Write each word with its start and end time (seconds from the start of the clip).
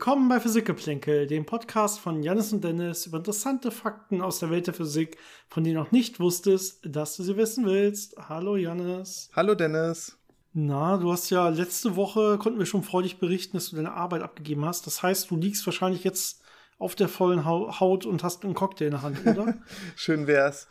Willkommen 0.00 0.30
bei 0.30 0.40
Physikgeplänkel, 0.40 1.26
dem 1.26 1.44
Podcast 1.44 2.00
von 2.00 2.22
Janis 2.22 2.54
und 2.54 2.64
Dennis 2.64 3.04
über 3.04 3.18
interessante 3.18 3.70
Fakten 3.70 4.22
aus 4.22 4.38
der 4.38 4.48
Welt 4.48 4.66
der 4.66 4.72
Physik, 4.72 5.18
von 5.46 5.62
denen 5.62 5.76
du 5.76 5.82
noch 5.82 5.92
nicht 5.92 6.20
wusstest, 6.20 6.80
dass 6.86 7.18
du 7.18 7.22
sie 7.22 7.36
wissen 7.36 7.66
willst. 7.66 8.16
Hallo 8.16 8.56
Janis. 8.56 9.28
Hallo 9.36 9.54
Dennis. 9.54 10.16
Na, 10.54 10.96
du 10.96 11.12
hast 11.12 11.28
ja 11.28 11.50
letzte 11.50 11.96
Woche, 11.96 12.38
konnten 12.38 12.58
wir 12.58 12.64
schon 12.64 12.82
freudig 12.82 13.18
berichten, 13.18 13.58
dass 13.58 13.68
du 13.68 13.76
deine 13.76 13.92
Arbeit 13.92 14.22
abgegeben 14.22 14.64
hast. 14.64 14.86
Das 14.86 15.02
heißt, 15.02 15.30
du 15.30 15.36
liegst 15.36 15.66
wahrscheinlich 15.66 16.02
jetzt 16.02 16.40
auf 16.78 16.94
der 16.94 17.10
vollen 17.10 17.44
Haut 17.44 18.06
und 18.06 18.24
hast 18.24 18.42
einen 18.42 18.54
Cocktail 18.54 18.86
in 18.86 18.92
der 18.92 19.02
Hand, 19.02 19.26
oder? 19.26 19.58
Schön 19.96 20.26
wär's. 20.26 20.66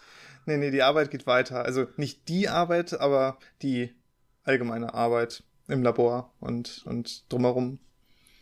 Nee, 0.47 0.57
nee, 0.57 0.71
die 0.71 0.81
Arbeit 0.81 1.11
geht 1.11 1.27
weiter. 1.27 1.63
Also 1.63 1.85
nicht 1.97 2.27
die 2.29 2.49
Arbeit, 2.49 2.99
aber 2.99 3.37
die 3.61 3.93
allgemeine 4.43 4.95
Arbeit 4.95 5.43
im 5.67 5.83
Labor 5.83 6.33
und, 6.39 6.81
und 6.87 7.31
drumherum. 7.31 7.77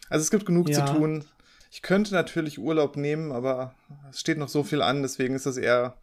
Also 0.09 0.23
es 0.23 0.31
gibt 0.31 0.45
genug 0.45 0.69
ja. 0.69 0.85
zu 0.85 0.93
tun. 0.93 1.25
Ich 1.71 1.81
könnte 1.81 2.13
natürlich 2.13 2.59
Urlaub 2.59 2.95
nehmen, 2.95 3.31
aber 3.31 3.73
es 4.09 4.19
steht 4.19 4.37
noch 4.37 4.49
so 4.49 4.63
viel 4.63 4.81
an, 4.81 5.01
deswegen 5.01 5.35
ist 5.35 5.45
das 5.45 5.57
eher 5.57 5.97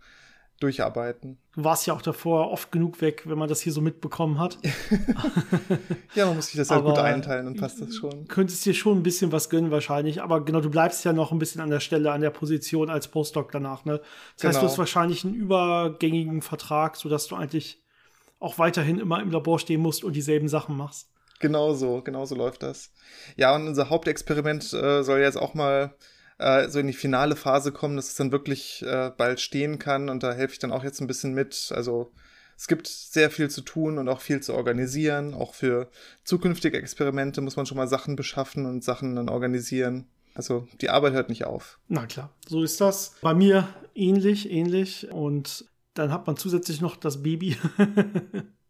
durcharbeiten. 0.61 1.39
Du 1.55 1.65
warst 1.65 1.87
ja 1.87 1.95
auch 1.95 2.03
davor 2.03 2.51
oft 2.51 2.71
genug 2.71 3.01
weg, 3.01 3.23
wenn 3.27 3.39
man 3.39 3.49
das 3.49 3.61
hier 3.61 3.73
so 3.73 3.81
mitbekommen 3.81 4.39
hat. 4.39 4.59
ja, 6.15 6.27
man 6.27 6.37
muss 6.37 6.47
sich 6.47 6.57
das 6.57 6.71
halt 6.71 6.85
gut 6.85 6.99
einteilen 6.99 7.47
und 7.47 7.59
passt 7.59 7.81
das 7.81 7.95
schon. 7.95 8.29
Könntest 8.29 8.65
dir 8.65 8.75
schon 8.75 8.99
ein 8.99 9.03
bisschen 9.03 9.33
was 9.33 9.51
gönnen 9.51 9.71
wahrscheinlich, 9.71 10.23
aber 10.23 10.45
genau, 10.45 10.61
du 10.61 10.71
bleibst 10.71 11.05
ja 11.05 11.13
noch 11.13 11.33
ein 11.33 11.39
bisschen 11.39 11.61
an 11.61 11.71
der 11.71 11.81
Stelle, 11.81 12.13
an 12.13 12.21
der 12.21 12.31
Position 12.31 12.89
als 12.89 13.09
Postdoc 13.09 13.51
danach, 13.53 13.85
ne? 13.85 13.99
Das 13.99 14.03
genau. 14.03 14.49
heißt, 14.49 14.57
du 14.57 14.61
genau. 14.61 14.71
hast 14.71 14.79
wahrscheinlich 14.79 15.25
einen 15.25 15.35
übergängigen 15.35 16.41
Vertrag, 16.41 16.97
sodass 16.97 17.27
du 17.27 17.37
eigentlich 17.37 17.83
auch 18.39 18.59
weiterhin 18.59 18.99
immer 18.99 19.21
im 19.21 19.31
Labor 19.31 19.59
stehen 19.59 19.81
musst 19.81 20.05
und 20.05 20.15
dieselben 20.15 20.49
Sachen 20.49 20.77
machst. 20.77 21.09
Genau 21.41 21.75
so, 21.75 22.01
genau 22.03 22.25
so 22.25 22.35
läuft 22.35 22.63
das. 22.63 22.93
Ja, 23.37 23.55
und 23.55 23.67
unser 23.67 23.91
Hauptexperiment 23.91 24.73
äh, 24.73 25.03
soll 25.03 25.21
jetzt 25.21 25.37
auch 25.37 25.55
mal 25.55 25.95
äh, 26.39 26.69
so 26.69 26.79
in 26.79 26.87
die 26.87 26.93
finale 26.93 27.37
Phase 27.37 27.73
kommen, 27.73 27.97
dass 27.97 28.09
es 28.09 28.15
dann 28.15 28.33
wirklich 28.33 28.83
äh, 28.83 29.11
bald 29.17 29.41
stehen 29.41 29.79
kann 29.79 30.09
und 30.09 30.23
da 30.23 30.33
helfe 30.33 30.55
ich 30.55 30.59
dann 30.59 30.73
auch 30.73 30.85
jetzt 30.85 31.01
ein 31.01 31.07
bisschen 31.07 31.35
mit. 31.35 31.73
Also 31.75 32.13
es 32.57 32.69
gibt 32.69 32.87
sehr 32.87 33.31
viel 33.31 33.51
zu 33.51 33.63
tun 33.63 33.99
und 33.99 34.09
auch 34.09 34.21
viel 34.21 34.41
zu 34.41 34.55
organisieren. 34.55 35.35
Auch 35.35 35.55
für 35.55 35.91
zukünftige 36.25 36.79
Experimente 36.79 37.41
muss 37.41 37.57
man 37.57 37.67
schon 37.67 37.77
mal 37.77 37.89
Sachen 37.89 38.17
beschaffen 38.17 38.67
und 38.67 38.85
Sachen 38.85 39.17
dann 39.17 39.29
organisieren. 39.29 40.07
Also 40.35 40.67
die 40.81 40.91
Arbeit 40.91 41.15
hört 41.15 41.29
nicht 41.29 41.45
auf. 41.45 41.79
Na 41.89 42.07
klar, 42.07 42.31
so 42.49 42.63
ist 42.63 42.81
das. 42.81 43.15
Bei 43.23 43.35
mir 43.35 43.69
ähnlich, 43.95 44.51
ähnlich. 44.51 45.11
Und 45.11 45.67
dann 45.95 46.11
hat 46.11 46.27
man 46.27 46.37
zusätzlich 46.37 46.81
noch 46.81 46.97
das 46.97 47.23
Baby. 47.23 47.57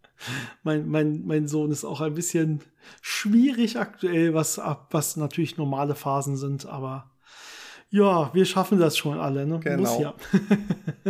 mein, 0.62 0.88
mein, 0.88 1.24
mein 1.26 1.48
Sohn 1.48 1.70
ist 1.70 1.84
auch 1.84 2.00
ein 2.00 2.14
bisschen 2.14 2.60
schwierig 3.00 3.78
aktuell, 3.78 4.34
was, 4.34 4.60
was 4.90 5.16
natürlich 5.16 5.56
normale 5.56 5.94
Phasen 5.94 6.36
sind, 6.36 6.66
aber 6.66 7.10
ja, 7.90 8.34
wir 8.34 8.44
schaffen 8.44 8.80
das 8.80 8.96
schon 8.96 9.20
alle, 9.20 9.46
ne? 9.46 9.60
Genau. 9.60 9.78
Muss 9.78 9.98
ja. 10.00 10.14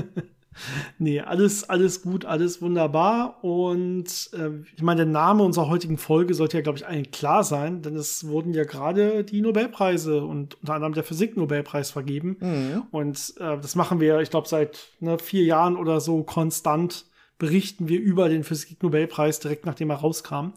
nee, 0.99 1.21
alles, 1.21 1.69
alles 1.69 2.03
gut, 2.03 2.25
alles 2.25 2.61
wunderbar. 2.61 3.43
Und 3.43 4.31
äh, 4.35 4.51
ich 4.77 4.83
meine, 4.83 5.05
der 5.05 5.13
Name 5.13 5.43
unserer 5.43 5.69
heutigen 5.69 5.99
Folge 5.99 6.35
sollte 6.35 6.59
ja, 6.59 6.63
glaube 6.63 6.79
ich, 6.79 6.87
allen 6.87 7.11
klar 7.11 7.45
sein, 7.45 7.83
denn 7.83 7.97
es 7.97 8.27
wurden 8.27 8.53
ja 8.53 8.65
gerade 8.65 9.25
die 9.25 9.41
Nobelpreise 9.41 10.25
und 10.25 10.61
unter 10.61 10.75
anderem 10.75 10.95
der 10.95 11.05
Physik-Nobelpreis 11.05 11.91
vergeben. 11.91 12.37
Mhm. 12.41 12.83
Und 12.91 13.35
äh, 13.39 13.59
das 13.59 13.77
machen 13.77 14.01
wir, 14.01 14.21
ich 14.21 14.31
glaube, 14.31 14.49
seit 14.49 14.89
ne, 15.01 15.19
vier 15.19 15.45
Jahren 15.45 15.77
oder 15.77 16.01
so 16.01 16.23
konstant 16.23 17.07
berichten 17.39 17.89
wir 17.89 18.01
über 18.01 18.29
den 18.29 18.45
Physik-Nobelpreis 18.45 19.41
direkt 19.41 19.67
nachdem 19.67 19.91
er 19.91 19.97
rauskam. 19.97 20.53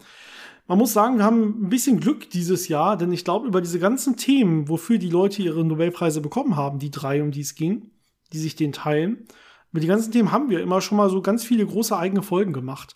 Man 0.67 0.77
muss 0.77 0.91
sagen, 0.91 1.17
wir 1.17 1.23
haben 1.23 1.63
ein 1.63 1.69
bisschen 1.69 1.99
Glück 1.99 2.29
dieses 2.29 2.67
Jahr, 2.67 2.97
denn 2.97 3.13
ich 3.13 3.23
glaube, 3.23 3.47
über 3.47 3.61
diese 3.61 3.79
ganzen 3.79 4.17
Themen, 4.17 4.67
wofür 4.67 4.97
die 4.97 5.09
Leute 5.09 5.41
ihre 5.41 5.63
Nobelpreise 5.63 6.19
bekommen 6.19 6.57
haben, 6.57 6.79
die 6.79 6.91
drei, 6.91 7.21
um 7.21 7.31
die 7.31 7.41
es 7.41 7.55
ging, 7.55 7.91
die 8.33 8.37
sich 8.37 8.57
den 8.57 8.73
teilen, 8.73 9.25
über 9.71 9.79
die 9.79 9.87
ganzen 9.87 10.11
Themen 10.11 10.31
haben 10.31 10.49
wir 10.49 10.61
immer 10.61 10.81
schon 10.81 10.97
mal 10.97 11.09
so 11.09 11.21
ganz 11.21 11.43
viele 11.43 11.65
große 11.65 11.95
eigene 11.95 12.23
Folgen 12.23 12.53
gemacht. 12.53 12.95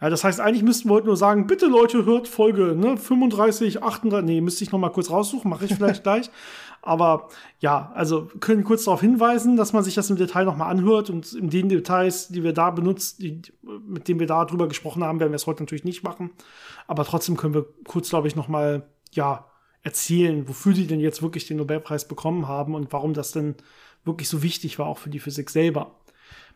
Ja, 0.00 0.10
das 0.10 0.24
heißt, 0.24 0.40
eigentlich 0.40 0.62
müssten 0.62 0.88
wir 0.88 0.94
heute 0.94 1.06
nur 1.06 1.16
sagen, 1.16 1.46
bitte 1.46 1.66
Leute, 1.66 2.04
hört 2.04 2.28
Folge 2.28 2.74
ne, 2.74 2.96
35, 2.96 3.82
38, 3.82 4.26
nee, 4.26 4.40
müsste 4.40 4.64
ich 4.64 4.72
noch 4.72 4.78
mal 4.78 4.90
kurz 4.90 5.10
raussuchen, 5.10 5.48
mache 5.48 5.64
ich 5.66 5.74
vielleicht 5.74 6.02
gleich. 6.04 6.30
Aber 6.82 7.28
ja, 7.60 7.92
also 7.94 8.28
können 8.40 8.64
kurz 8.64 8.84
darauf 8.84 9.00
hinweisen, 9.00 9.56
dass 9.56 9.72
man 9.72 9.84
sich 9.84 9.94
das 9.94 10.10
im 10.10 10.16
Detail 10.16 10.44
nochmal 10.44 10.70
anhört 10.70 11.10
und 11.10 11.32
in 11.32 11.48
den 11.48 11.68
Details, 11.68 12.28
die 12.28 12.42
wir 12.42 12.52
da 12.52 12.70
benutzt, 12.70 13.22
die, 13.22 13.40
mit 13.86 14.08
denen 14.08 14.18
wir 14.18 14.26
da 14.26 14.44
drüber 14.44 14.66
gesprochen 14.66 15.04
haben, 15.04 15.20
werden 15.20 15.30
wir 15.30 15.36
es 15.36 15.46
heute 15.46 15.62
natürlich 15.62 15.84
nicht 15.84 16.02
machen. 16.02 16.30
Aber 16.88 17.04
trotzdem 17.04 17.36
können 17.36 17.54
wir 17.54 17.66
kurz, 17.86 18.10
glaube 18.10 18.26
ich, 18.26 18.34
nochmal, 18.34 18.88
ja, 19.12 19.46
erzählen, 19.82 20.48
wofür 20.48 20.74
die 20.74 20.86
denn 20.86 21.00
jetzt 21.00 21.22
wirklich 21.22 21.46
den 21.46 21.56
Nobelpreis 21.56 22.06
bekommen 22.06 22.46
haben 22.46 22.74
und 22.74 22.92
warum 22.92 23.14
das 23.14 23.32
denn 23.32 23.56
wirklich 24.04 24.28
so 24.28 24.42
wichtig 24.42 24.78
war, 24.78 24.86
auch 24.86 24.98
für 24.98 25.10
die 25.10 25.18
Physik 25.18 25.50
selber. 25.50 26.00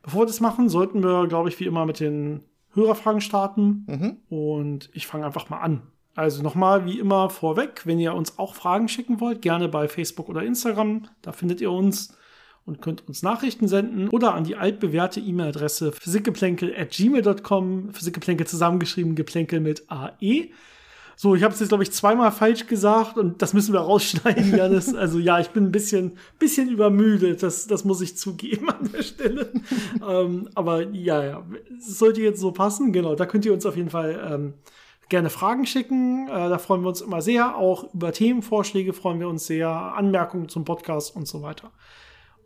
Bevor 0.02 0.22
wir 0.22 0.26
das 0.26 0.40
machen, 0.40 0.68
sollten 0.68 1.02
wir, 1.02 1.26
glaube 1.26 1.48
ich, 1.48 1.58
wie 1.58 1.64
immer 1.64 1.86
mit 1.86 2.00
den 2.00 2.42
Hörerfragen 2.72 3.20
starten. 3.20 3.84
Mhm. 3.88 4.16
Und 4.28 4.90
ich 4.92 5.06
fange 5.06 5.26
einfach 5.26 5.48
mal 5.50 5.58
an. 5.58 5.82
Also 6.16 6.42
nochmal 6.42 6.86
wie 6.86 6.98
immer 6.98 7.28
vorweg, 7.28 7.82
wenn 7.84 8.00
ihr 8.00 8.14
uns 8.14 8.38
auch 8.38 8.54
Fragen 8.54 8.88
schicken 8.88 9.20
wollt, 9.20 9.42
gerne 9.42 9.68
bei 9.68 9.86
Facebook 9.86 10.30
oder 10.30 10.42
Instagram, 10.42 11.02
da 11.20 11.32
findet 11.32 11.60
ihr 11.60 11.70
uns 11.70 12.16
und 12.64 12.80
könnt 12.80 13.06
uns 13.06 13.22
Nachrichten 13.22 13.68
senden 13.68 14.08
oder 14.08 14.34
an 14.34 14.44
die 14.44 14.56
altbewährte 14.56 15.20
E-Mail-Adresse 15.20 15.92
physikgeplänkel 15.92 16.74
at 16.74 16.90
gmail.com, 16.90 17.92
physikgeplänkel 17.92 18.46
zusammengeschrieben, 18.46 19.14
geplänkel 19.14 19.60
mit 19.60 19.84
AE. 19.90 20.48
So, 21.18 21.34
ich 21.34 21.42
habe 21.42 21.52
es 21.52 21.60
jetzt, 21.60 21.68
glaube 21.68 21.82
ich, 21.82 21.92
zweimal 21.92 22.32
falsch 22.32 22.66
gesagt 22.66 23.18
und 23.18 23.42
das 23.42 23.52
müssen 23.52 23.74
wir 23.74 23.80
rausschneiden, 23.80 24.56
Janis. 24.56 24.94
Also 24.94 25.18
ja, 25.18 25.38
ich 25.38 25.50
bin 25.50 25.64
ein 25.64 25.72
bisschen, 25.72 26.18
bisschen 26.38 26.70
übermüdet, 26.70 27.42
das, 27.42 27.66
das 27.66 27.84
muss 27.84 28.00
ich 28.00 28.16
zugeben 28.16 28.70
an 28.70 28.90
der 28.90 29.02
Stelle. 29.02 29.52
ähm, 30.06 30.48
aber 30.54 30.82
ja, 30.92 31.24
ja, 31.24 31.46
es 31.78 31.98
sollte 31.98 32.22
jetzt 32.22 32.40
so 32.40 32.52
passen. 32.52 32.92
Genau, 32.92 33.14
da 33.14 33.26
könnt 33.26 33.44
ihr 33.44 33.52
uns 33.52 33.66
auf 33.66 33.76
jeden 33.76 33.90
Fall 33.90 34.28
ähm, 34.30 34.54
gerne 35.08 35.30
Fragen 35.30 35.66
schicken. 35.66 36.28
Äh, 36.28 36.48
da 36.48 36.58
freuen 36.58 36.82
wir 36.82 36.88
uns 36.88 37.00
immer 37.00 37.22
sehr. 37.22 37.56
Auch 37.56 37.92
über 37.94 38.12
Themenvorschläge 38.12 38.92
freuen 38.92 39.20
wir 39.20 39.28
uns 39.28 39.46
sehr. 39.46 39.68
Anmerkungen 39.68 40.48
zum 40.48 40.64
Podcast 40.64 41.14
und 41.14 41.26
so 41.28 41.42
weiter. 41.42 41.72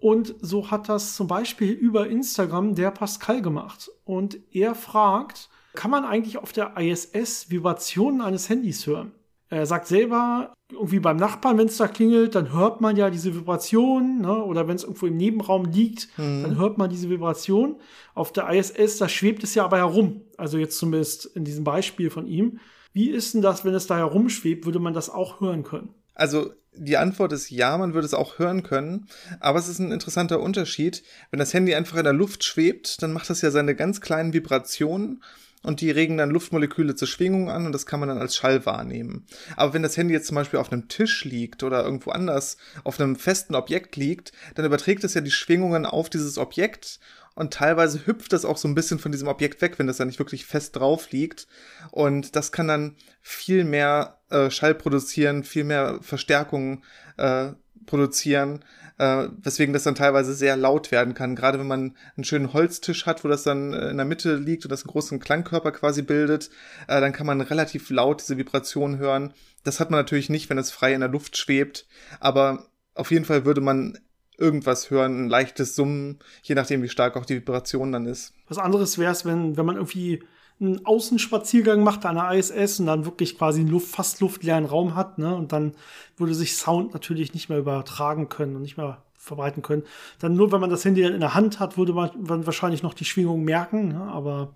Und 0.01 0.35
so 0.41 0.71
hat 0.71 0.89
das 0.89 1.15
zum 1.15 1.27
Beispiel 1.27 1.73
über 1.73 2.09
Instagram 2.09 2.75
der 2.75 2.91
Pascal 2.91 3.43
gemacht. 3.43 3.91
Und 4.05 4.39
er 4.51 4.75
fragt, 4.75 5.51
kann 5.75 5.91
man 5.91 6.05
eigentlich 6.05 6.39
auf 6.39 6.53
der 6.53 6.77
ISS 6.79 7.51
Vibrationen 7.51 8.23
eines 8.23 8.49
Handys 8.49 8.87
hören? 8.87 9.13
Er 9.51 9.67
sagt 9.67 9.89
selber, 9.89 10.55
irgendwie 10.71 11.01
beim 11.01 11.17
Nachbarn, 11.17 11.59
wenn 11.59 11.67
es 11.67 11.77
da 11.77 11.89
klingelt, 11.89 12.37
dann 12.37 12.53
hört 12.53 12.81
man 12.81 12.97
ja 12.97 13.11
diese 13.11 13.35
Vibration, 13.35 14.21
ne? 14.21 14.45
oder 14.45 14.69
wenn 14.69 14.77
es 14.77 14.85
irgendwo 14.85 15.07
im 15.07 15.17
Nebenraum 15.17 15.65
liegt, 15.65 16.09
mhm. 16.17 16.43
dann 16.43 16.57
hört 16.57 16.79
man 16.79 16.89
diese 16.89 17.11
Vibration. 17.11 17.77
Auf 18.15 18.33
der 18.33 18.49
ISS, 18.51 18.99
da 18.99 19.09
schwebt 19.09 19.43
es 19.43 19.57
ja 19.57 19.65
aber 19.65 19.79
herum. 19.79 20.23
Also 20.41 20.59
jetzt 20.59 20.79
zumindest 20.79 21.27
in 21.27 21.45
diesem 21.45 21.65
Beispiel 21.65 22.11
von 22.11 22.27
ihm. 22.27 22.59
Wie 22.93 23.11
ist 23.11 23.35
denn 23.35 23.43
das, 23.43 23.65
wenn 23.65 23.75
es 23.75 23.87
da 23.87 23.97
herumschwebt, 23.97 24.65
würde 24.65 24.81
man 24.81 24.95
das 24.95 25.11
auch 25.11 25.41
hören 25.41 25.63
können? 25.63 25.95
Also 26.15 26.53
die 26.75 26.97
Antwort 26.97 27.33
ist 27.33 27.51
ja, 27.51 27.77
man 27.77 27.95
würde 27.95 28.07
es 28.07 28.15
auch 28.15 28.39
hören 28.39 28.63
können, 28.63 29.07
aber 29.39 29.59
es 29.59 29.69
ist 29.69 29.79
ein 29.79 29.93
interessanter 29.93 30.41
Unterschied. 30.41 31.03
Wenn 31.31 31.39
das 31.39 31.55
Handy 31.55 31.75
einfach 31.75 31.99
in 31.99 32.05
der 32.05 32.13
Luft 32.13 32.45
schwebt, 32.45 33.03
dann 33.03 33.13
macht 33.13 33.31
das 33.31 33.43
ja 33.43 33.51
seine 33.51 33.75
ganz 33.75 34.01
kleinen 34.01 34.33
Vibrationen 34.33 35.23
und 35.63 35.81
die 35.81 35.91
regen 35.91 36.17
dann 36.17 36.31
Luftmoleküle 36.31 36.95
zur 36.95 37.09
Schwingung 37.09 37.51
an 37.51 37.67
und 37.67 37.73
das 37.73 37.87
kann 37.87 38.01
man 38.01 38.09
dann 38.09 38.19
als 38.19 38.37
Schall 38.37 38.65
wahrnehmen. 38.65 39.27
Aber 39.57 39.75
wenn 39.75 39.83
das 39.83 39.97
Handy 39.97 40.15
jetzt 40.15 40.27
zum 40.27 40.37
Beispiel 40.37 40.59
auf 40.59 40.73
einem 40.73 40.89
Tisch 40.89 41.25
liegt 41.25 41.63
oder 41.63 41.85
irgendwo 41.85 42.11
anders 42.11 42.57
auf 42.85 42.99
einem 42.99 43.17
festen 43.17 43.55
Objekt 43.55 43.97
liegt, 43.97 44.33
dann 44.55 44.65
überträgt 44.65 45.05
es 45.05 45.15
ja 45.15 45.21
die 45.21 45.31
Schwingungen 45.31 45.87
auf 45.87 46.09
dieses 46.09 46.39
Objekt 46.39 46.99
und 47.35 47.55
teilweise 47.55 48.07
hüpft 48.07 48.33
das 48.33 48.45
auch 48.45 48.57
so 48.57 48.69
ein 48.69 48.75
bisschen 48.75 48.99
von 48.99 49.13
diesem 49.13 49.29
Objekt 49.29 49.63
weg, 49.63 49.79
wenn 49.79 49.87
das 49.87 49.99
da 49.99 50.05
nicht 50.05 50.19
wirklich 50.19 50.47
fest 50.47 50.77
drauf 50.77 51.11
liegt. 51.11 51.47
Und 51.91 52.37
das 52.37 52.53
kann 52.53 52.69
dann 52.69 52.97
viel 53.21 53.65
mehr 53.65 54.19
äh, 54.31 54.51
Schall 54.51 54.75
produzieren, 54.75 55.45
viel 55.45 55.65
mehr 55.65 55.99
Verstärkung 56.03 56.83
äh, 57.17 57.53
produzieren, 57.87 58.65
äh, 58.99 59.29
weswegen 59.43 59.73
das 59.73 59.85
dann 59.85 59.95
teilweise 59.95 60.35
sehr 60.35 60.57
laut 60.57 60.93
werden 60.93 61.15
kann. 61.15 61.35
Gerade 61.35 61.59
wenn 61.59 61.67
man 61.67 61.97
einen 62.17 62.25
schönen 62.25 62.53
Holztisch 62.53 63.07
hat, 63.07 63.25
wo 63.25 63.29
das 63.29 63.43
dann 63.43 63.73
äh, 63.73 63.89
in 63.89 63.97
der 63.97 64.07
Mitte 64.07 64.37
liegt 64.37 64.65
und 64.65 64.71
das 64.71 64.83
einen 64.83 64.93
großen 64.93 65.21
Klangkörper 65.21 65.73
quasi 65.73 66.03
bildet, 66.03 66.51
äh, 66.89 67.01
dann 67.01 67.13
kann 67.13 67.27
man 67.27 67.41
relativ 67.41 67.91
laut 67.91 68.21
diese 68.21 68.39
Vibration 68.39 68.99
hören. 68.99 69.33
Das 69.65 69.81
hat 69.81 69.91
man 69.91 70.01
natürlich 70.01 70.31
nicht, 70.31 70.51
wenn 70.51 70.59
es 70.59 70.71
frei 70.71 70.95
in 70.95 71.01
der 71.01 71.09
Luft 71.09 71.37
schwebt, 71.37 71.87
aber 72.19 72.67
auf 72.95 73.11
jeden 73.11 73.25
Fall 73.25 73.45
würde 73.45 73.61
man 73.61 73.99
irgendwas 74.41 74.91
hören, 74.91 75.27
ein 75.27 75.29
leichtes 75.29 75.77
Summen, 75.77 76.19
je 76.43 76.55
nachdem, 76.55 76.83
wie 76.83 76.89
stark 76.89 77.17
auch 77.17 77.25
die 77.25 77.37
Vibration 77.37 77.93
dann 77.93 78.07
ist. 78.07 78.35
Was 78.49 78.59
anderes 78.59 78.99
wäre 78.99 79.13
es, 79.13 79.25
wenn, 79.25 79.57
wenn 79.57 79.67
man 79.67 79.77
irgendwie 79.77 80.23
einen 80.61 80.85
Außenspaziergang 80.85 81.83
macht 81.83 82.05
an 82.05 82.17
der 82.17 82.33
ISS 82.33 82.81
und 82.81 82.87
dann 82.87 83.05
wirklich 83.05 83.39
quasi 83.39 83.61
einen 83.61 83.71
Luft, 83.71 83.89
fast 83.89 84.21
luftleeren 84.21 84.67
Raum 84.67 84.95
hat, 84.95 85.19
ne? 85.19 85.35
Und 85.35 85.53
dann 85.53 85.73
würde 86.17 86.35
sich 86.35 86.57
Sound 86.57 86.93
natürlich 86.93 87.33
nicht 87.33 87.49
mehr 87.49 87.59
übertragen 87.59 88.29
können 88.29 88.57
und 88.57 88.63
nicht 88.63 88.77
mehr 88.77 89.03
verbreiten 89.15 89.63
können. 89.63 89.85
Dann 90.19 90.35
nur, 90.35 90.53
wenn 90.53 90.61
man 90.61 90.71
das 90.71 90.85
Handy 90.85 91.03
in 91.03 91.21
der 91.21 91.35
Hand 91.35 91.61
hat, 91.61 91.77
würde 91.77 91.93
man, 91.93 92.11
man 92.21 92.47
wahrscheinlich 92.47 92.83
noch 92.83 92.95
die 92.95 93.05
Schwingung 93.05 93.43
merken, 93.45 93.89
ne? 93.89 94.03
aber 94.03 94.55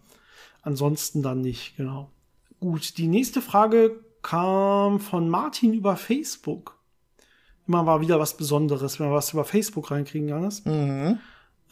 ansonsten 0.62 1.22
dann 1.22 1.40
nicht, 1.40 1.76
genau. 1.76 2.10
Gut, 2.60 2.96
die 2.98 3.08
nächste 3.08 3.42
Frage 3.42 4.00
kam 4.22 5.00
von 5.00 5.28
Martin 5.28 5.74
über 5.74 5.96
Facebook. 5.96 6.78
Immer 7.66 7.82
mal 7.82 8.00
wieder 8.00 8.20
was 8.20 8.36
Besonderes, 8.36 8.98
wenn 8.98 9.08
wir 9.08 9.14
was 9.14 9.32
über 9.32 9.44
Facebook 9.44 9.90
reinkriegen, 9.90 10.28
Janis. 10.28 10.64
Mhm. 10.64 11.18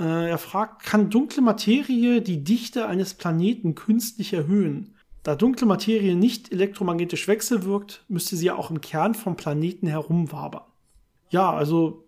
Äh, 0.01 0.31
er 0.31 0.39
fragt, 0.39 0.83
kann 0.83 1.11
dunkle 1.11 1.43
Materie 1.43 2.23
die 2.23 2.43
Dichte 2.43 2.87
eines 2.87 3.15
Planeten 3.15 3.75
künstlich 3.75 4.33
erhöhen? 4.33 4.95
Da 5.23 5.37
dunkle 5.37 5.67
Materie 5.67 6.17
nicht 6.17 6.51
elektromagnetisch 6.51 7.29
wechselwirkt, 7.29 8.05
müsste 8.09 8.37
sie 8.37 8.47
ja 8.47 8.57
auch 8.57 8.71
im 8.71 8.81
Kern 8.81 9.15
vom 9.15 9.37
Planeten 9.37 9.87
herumwabern. 9.87 10.65
Ja, 11.31 11.53
also 11.53 12.05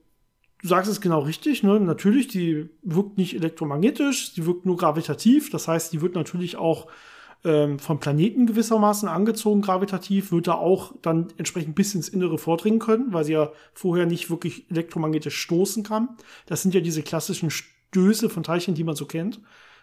du 0.60 0.68
sagst 0.68 0.90
es 0.90 1.00
genau 1.00 1.20
richtig, 1.20 1.62
ne? 1.62 1.78
Natürlich, 1.78 2.26
die 2.28 2.68
wirkt 2.82 3.16
nicht 3.16 3.34
elektromagnetisch, 3.34 4.32
sie 4.32 4.46
wirkt 4.46 4.66
nur 4.66 4.76
gravitativ. 4.76 5.50
Das 5.50 5.68
heißt, 5.68 5.92
die 5.92 6.00
wird 6.00 6.14
natürlich 6.14 6.56
auch 6.56 6.88
ähm, 7.44 7.78
vom 7.78 8.00
Planeten 8.00 8.46
gewissermaßen 8.46 9.08
angezogen, 9.08 9.60
gravitativ, 9.60 10.32
wird 10.32 10.46
da 10.46 10.54
auch 10.54 10.94
dann 11.02 11.28
entsprechend 11.36 11.74
bis 11.74 11.94
ins 11.94 12.08
Innere 12.08 12.38
vordringen 12.38 12.78
können, 12.78 13.12
weil 13.12 13.24
sie 13.24 13.34
ja 13.34 13.52
vorher 13.74 14.06
nicht 14.06 14.30
wirklich 14.30 14.70
elektromagnetisch 14.70 15.36
stoßen 15.36 15.82
kann. 15.82 16.08
Das 16.46 16.62
sind 16.62 16.74
ja 16.74 16.80
diese 16.80 17.02
klassischen 17.02 17.50
Stöße 17.50 18.30
von 18.30 18.42
Teilchen, 18.42 18.74
die 18.74 18.84
man 18.84 18.96
so 18.96 19.04
kennt. 19.04 19.40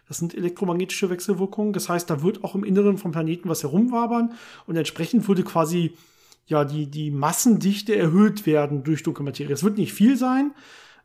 Das 0.08 0.18
sind 0.18 0.36
elektromagnetische 0.36 1.10
Wechselwirkungen. 1.10 1.72
Das 1.72 1.88
heißt, 1.88 2.10
da 2.10 2.24
wird 2.24 2.44
auch 2.44 2.56
im 2.56 2.64
Inneren 2.64 2.98
vom 2.98 3.12
Planeten 3.12 3.48
was 3.48 3.64
herumwabern 3.64 4.34
und 4.66 4.76
entsprechend 4.76 5.28
würde 5.28 5.44
quasi 5.44 5.94
ja 6.48 6.66
die, 6.66 6.88
die 6.88 7.12
Massendichte 7.12 7.96
erhöht 7.96 8.46
werden 8.46 8.84
durch 8.84 9.04
dunkle 9.04 9.24
Materie. 9.24 9.54
Es 9.54 9.64
wird 9.64 9.78
nicht 9.78 9.94
viel 9.94 10.18
sein, 10.18 10.52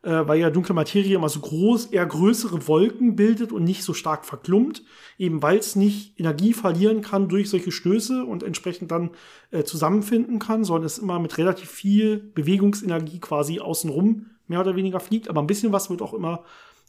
äh, 0.03 0.27
weil 0.27 0.39
ja 0.39 0.49
dunkle 0.49 0.73
Materie 0.73 1.15
immer 1.15 1.29
so 1.29 1.39
groß, 1.39 1.87
eher 1.87 2.05
größere 2.05 2.67
Wolken 2.67 3.15
bildet 3.15 3.51
und 3.51 3.63
nicht 3.63 3.83
so 3.83 3.93
stark 3.93 4.25
verklumpt, 4.25 4.83
eben 5.17 5.41
weil 5.41 5.57
es 5.57 5.75
nicht 5.75 6.19
Energie 6.19 6.53
verlieren 6.53 7.01
kann 7.01 7.29
durch 7.29 7.49
solche 7.49 7.71
Stöße 7.71 8.23
und 8.23 8.43
entsprechend 8.43 8.91
dann 8.91 9.11
äh, 9.51 9.63
zusammenfinden 9.63 10.39
kann, 10.39 10.63
sondern 10.63 10.85
es 10.85 10.97
immer 10.97 11.19
mit 11.19 11.37
relativ 11.37 11.69
viel 11.69 12.17
Bewegungsenergie 12.17 13.19
quasi 13.19 13.59
außenrum 13.59 14.27
mehr 14.47 14.61
oder 14.61 14.75
weniger 14.75 14.99
fliegt. 14.99 15.29
Aber 15.29 15.41
ein 15.41 15.47
bisschen 15.47 15.71
was 15.71 15.89
wird 15.89 16.01
auch 16.01 16.13
immer 16.13 16.43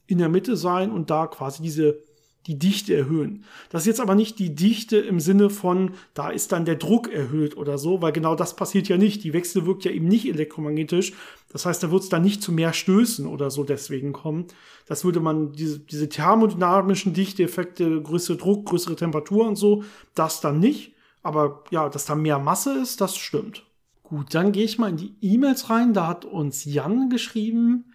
in 0.06 0.18
der 0.18 0.28
Mitte 0.28 0.56
sein 0.56 0.90
und 0.90 1.10
da 1.10 1.26
quasi 1.26 1.62
diese 1.62 2.02
die 2.46 2.58
Dichte 2.58 2.94
erhöhen. 2.94 3.44
Das 3.68 3.82
ist 3.82 3.86
jetzt 3.86 4.00
aber 4.00 4.14
nicht 4.14 4.38
die 4.38 4.54
Dichte 4.54 4.96
im 4.96 5.20
Sinne 5.20 5.50
von, 5.50 5.92
da 6.14 6.30
ist 6.30 6.52
dann 6.52 6.64
der 6.64 6.76
Druck 6.76 7.12
erhöht 7.12 7.56
oder 7.56 7.76
so, 7.76 8.00
weil 8.00 8.12
genau 8.12 8.34
das 8.34 8.56
passiert 8.56 8.88
ja 8.88 8.96
nicht. 8.96 9.22
Die 9.24 9.34
Wechsel 9.34 9.66
wirkt 9.66 9.84
ja 9.84 9.90
eben 9.90 10.08
nicht 10.08 10.26
elektromagnetisch. 10.26 11.12
Das 11.50 11.66
heißt, 11.66 11.82
da 11.82 11.90
wird 11.90 12.04
es 12.04 12.08
dann 12.08 12.22
nicht 12.22 12.42
zu 12.42 12.52
mehr 12.52 12.72
Stößen 12.72 13.26
oder 13.26 13.50
so 13.50 13.64
deswegen 13.64 14.12
kommen. 14.12 14.46
Das 14.86 15.04
würde 15.04 15.20
man, 15.20 15.52
diese, 15.52 15.80
diese 15.80 16.08
thermodynamischen 16.08 17.12
Dichteeffekte, 17.12 18.00
größere 18.00 18.38
Druck, 18.38 18.66
größere 18.66 18.96
Temperatur 18.96 19.46
und 19.46 19.56
so, 19.56 19.84
das 20.14 20.40
dann 20.40 20.58
nicht. 20.58 20.94
Aber 21.22 21.64
ja, 21.70 21.90
dass 21.90 22.06
da 22.06 22.14
mehr 22.14 22.38
Masse 22.38 22.78
ist, 22.78 23.02
das 23.02 23.16
stimmt. 23.16 23.64
Gut, 24.02 24.34
dann 24.34 24.52
gehe 24.52 24.64
ich 24.64 24.78
mal 24.78 24.88
in 24.88 24.96
die 24.96 25.14
E-Mails 25.20 25.68
rein. 25.68 25.92
Da 25.92 26.06
hat 26.06 26.24
uns 26.24 26.64
Jan 26.64 27.10
geschrieben, 27.10 27.87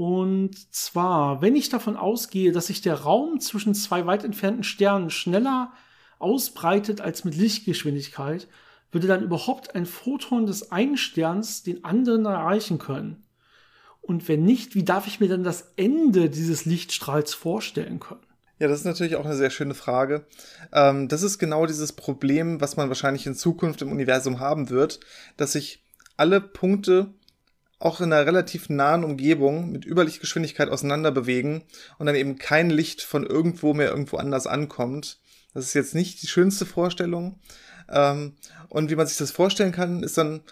und 0.00 0.56
zwar, 0.74 1.42
wenn 1.42 1.54
ich 1.54 1.68
davon 1.68 1.94
ausgehe, 1.94 2.52
dass 2.52 2.68
sich 2.68 2.80
der 2.80 3.02
Raum 3.02 3.38
zwischen 3.38 3.74
zwei 3.74 4.06
weit 4.06 4.24
entfernten 4.24 4.64
Sternen 4.64 5.10
schneller 5.10 5.74
ausbreitet 6.18 7.02
als 7.02 7.24
mit 7.24 7.36
Lichtgeschwindigkeit, 7.36 8.48
würde 8.92 9.08
dann 9.08 9.22
überhaupt 9.22 9.74
ein 9.74 9.84
Photon 9.84 10.46
des 10.46 10.72
einen 10.72 10.96
Sterns 10.96 11.64
den 11.64 11.84
anderen 11.84 12.24
erreichen 12.24 12.78
können? 12.78 13.26
Und 14.00 14.26
wenn 14.26 14.42
nicht, 14.42 14.74
wie 14.74 14.84
darf 14.84 15.06
ich 15.06 15.20
mir 15.20 15.28
dann 15.28 15.44
das 15.44 15.74
Ende 15.76 16.30
dieses 16.30 16.64
Lichtstrahls 16.64 17.34
vorstellen 17.34 18.00
können? 18.00 18.24
Ja, 18.58 18.68
das 18.68 18.78
ist 18.78 18.86
natürlich 18.86 19.16
auch 19.16 19.26
eine 19.26 19.36
sehr 19.36 19.50
schöne 19.50 19.74
Frage. 19.74 20.24
Ähm, 20.72 21.08
das 21.08 21.22
ist 21.22 21.38
genau 21.38 21.66
dieses 21.66 21.92
Problem, 21.92 22.62
was 22.62 22.78
man 22.78 22.88
wahrscheinlich 22.88 23.26
in 23.26 23.34
Zukunft 23.34 23.82
im 23.82 23.92
Universum 23.92 24.40
haben 24.40 24.70
wird, 24.70 24.98
dass 25.36 25.52
sich 25.52 25.84
alle 26.16 26.40
Punkte 26.40 27.12
auch 27.80 28.00
in 28.00 28.12
einer 28.12 28.26
relativ 28.26 28.68
nahen 28.68 29.02
Umgebung 29.04 29.72
mit 29.72 29.86
Überlichtgeschwindigkeit 29.86 30.68
auseinander 30.68 31.10
bewegen 31.10 31.64
und 31.98 32.06
dann 32.06 32.14
eben 32.14 32.38
kein 32.38 32.70
Licht 32.70 33.02
von 33.02 33.26
irgendwo 33.26 33.74
mehr 33.74 33.88
irgendwo 33.88 34.18
anders 34.18 34.46
ankommt. 34.46 35.18
Das 35.54 35.64
ist 35.64 35.74
jetzt 35.74 35.94
nicht 35.94 36.22
die 36.22 36.28
schönste 36.28 36.66
Vorstellung. 36.66 37.40
Ähm, 37.88 38.36
und 38.68 38.90
wie 38.90 38.96
man 38.96 39.06
sich 39.06 39.16
das 39.16 39.32
vorstellen 39.32 39.72
kann, 39.72 40.02
ist 40.02 40.18
dann 40.18 40.42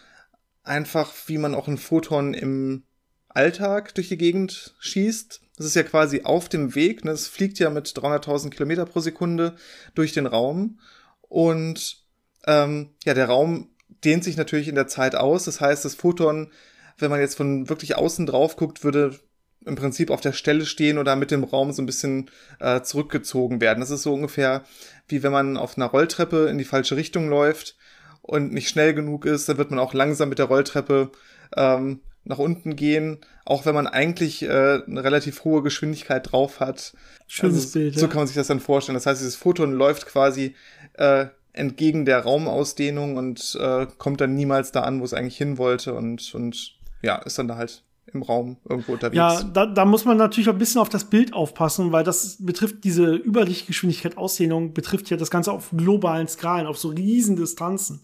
einfach, 0.65 1.13
wie 1.27 1.37
man 1.37 1.55
auch 1.55 1.69
ein 1.69 1.77
Photon 1.77 2.33
im 2.33 2.85
Alltag 3.29 3.95
durch 3.95 4.09
die 4.09 4.19
Gegend 4.19 4.75
schießt. 4.81 5.43
Das 5.57 5.67
ist 5.67 5.77
ja 5.77 5.83
quasi 5.83 6.23
auf 6.23 6.49
dem 6.49 6.75
Weg. 6.75 7.05
Ne? 7.05 7.11
Es 7.11 7.29
fliegt 7.29 7.59
ja 7.59 7.69
mit 7.69 7.89
300.000 7.89 8.49
Kilometer 8.51 8.87
pro 8.87 9.01
Sekunde 9.01 9.55
durch 9.95 10.15
den 10.15 10.27
Raum. 10.27 10.81
Und 11.21 12.05
ähm, 12.47 12.95
ja, 13.05 13.13
der 13.13 13.27
Raum 13.27 13.69
dehnt 14.03 14.25
sich 14.25 14.39
natürlich 14.39 14.69
in 14.69 14.77
der 14.77 14.89
Zeit 14.89 15.15
aus. 15.15 15.45
Das 15.45 15.61
heißt, 15.61 15.85
das 15.85 15.95
Photon 15.95 16.51
wenn 16.99 17.11
man 17.11 17.21
jetzt 17.21 17.37
von 17.37 17.69
wirklich 17.69 17.97
außen 17.97 18.27
drauf 18.27 18.56
guckt, 18.56 18.85
würde 18.85 19.19
im 19.65 19.77
Prinzip 19.77 20.11
auf 20.11 20.21
der 20.21 20.33
Stelle 20.33 20.67
stehen 20.67 20.99
oder 20.99 21.17
mit 21.17 21.31
dem 21.31 21.45
Raum 21.45 21.73
so 21.73 21.83
ein 21.83 21.87
bisschen 21.87 22.31
äh, 22.61 22.81
zurückgezogen 22.83 23.61
werden. 23.61 23.81
Das 23.81 23.91
ist 23.91 24.03
so 24.03 24.15
ungefähr 24.15 24.65
wie 25.09 25.23
wenn 25.23 25.33
man 25.33 25.56
auf 25.56 25.77
einer 25.77 25.87
Rolltreppe 25.87 26.49
in 26.49 26.59
die 26.59 26.65
falsche 26.65 26.97
Richtung 26.97 27.29
läuft 27.29 27.77
und 28.23 28.53
nicht 28.53 28.69
schnell 28.69 28.95
genug 28.95 29.25
ist, 29.25 29.49
dann 29.49 29.59
wird 29.59 29.71
man 29.71 29.81
auch 29.81 29.95
langsam 29.95 30.29
mit 30.29 30.39
der 30.39 30.47
Rolltreppe 30.47 31.11
ähm, 31.56 32.00
nach 32.25 32.39
unten 32.39 32.77
gehen, 32.77 33.19
auch 33.47 33.65
wenn 33.65 33.75
man 33.75 33.87
eigentlich 33.87 34.43
äh, 34.43 34.83
eine 34.87 35.03
relativ 35.03 35.45
hohe 35.45 35.62
Geschwindigkeit 35.62 36.31
drauf 36.31 36.61
hat. 36.61 36.93
Schönes 37.27 37.56
also, 37.56 37.79
Bild. 37.79 37.99
So 37.99 38.06
kann 38.06 38.19
man 38.19 38.27
sich 38.27 38.37
das 38.37 38.49
dann 38.49 38.61
vorstellen. 38.61 38.95
Das 38.95 39.06
heißt, 39.06 39.21
dieses 39.21 39.37
Photon 39.37 39.73
läuft 39.73 40.06
quasi 40.06 40.55
äh, 40.95 41.27
entgegen 41.55 42.05
der 42.05 42.21
Raumausdehnung 42.21 43.17
und 43.17 43.59
äh, 43.59 43.87
kommt 43.97 44.21
dann 44.21 44.35
niemals 44.35 44.73
da 44.73 44.83
an, 44.83 45.00
wo 45.00 45.05
es 45.05 45.15
eigentlich 45.15 45.39
hin 45.39 45.56
wollte 45.56 45.95
und, 45.95 46.35
und 46.35 46.78
ja, 47.03 47.17
ist 47.17 47.39
dann 47.39 47.49
da 47.49 47.56
halt 47.56 47.83
im 48.12 48.23
Raum 48.23 48.56
irgendwo 48.69 48.93
unterwegs. 48.93 49.17
Ja, 49.17 49.43
da, 49.43 49.67
da 49.67 49.85
muss 49.85 50.05
man 50.05 50.17
natürlich 50.17 50.49
ein 50.49 50.59
bisschen 50.59 50.81
auf 50.81 50.89
das 50.89 51.05
Bild 51.05 51.33
aufpassen, 51.33 51.93
weil 51.93 52.05
das 52.05 52.39
betrifft 52.41 52.85
diese 52.85 53.15
Überlichtgeschwindigkeit 53.15 54.17
Ausdehnung, 54.17 54.73
betrifft 54.73 55.11
ja 55.11 55.17
das 55.17 55.31
Ganze 55.31 55.53
auf 55.53 55.71
globalen 55.77 56.29
Skalen, 56.29 56.67
auf 56.67 56.79
so 56.79 56.89
riesen 56.89 57.37
Distanzen 57.37 58.00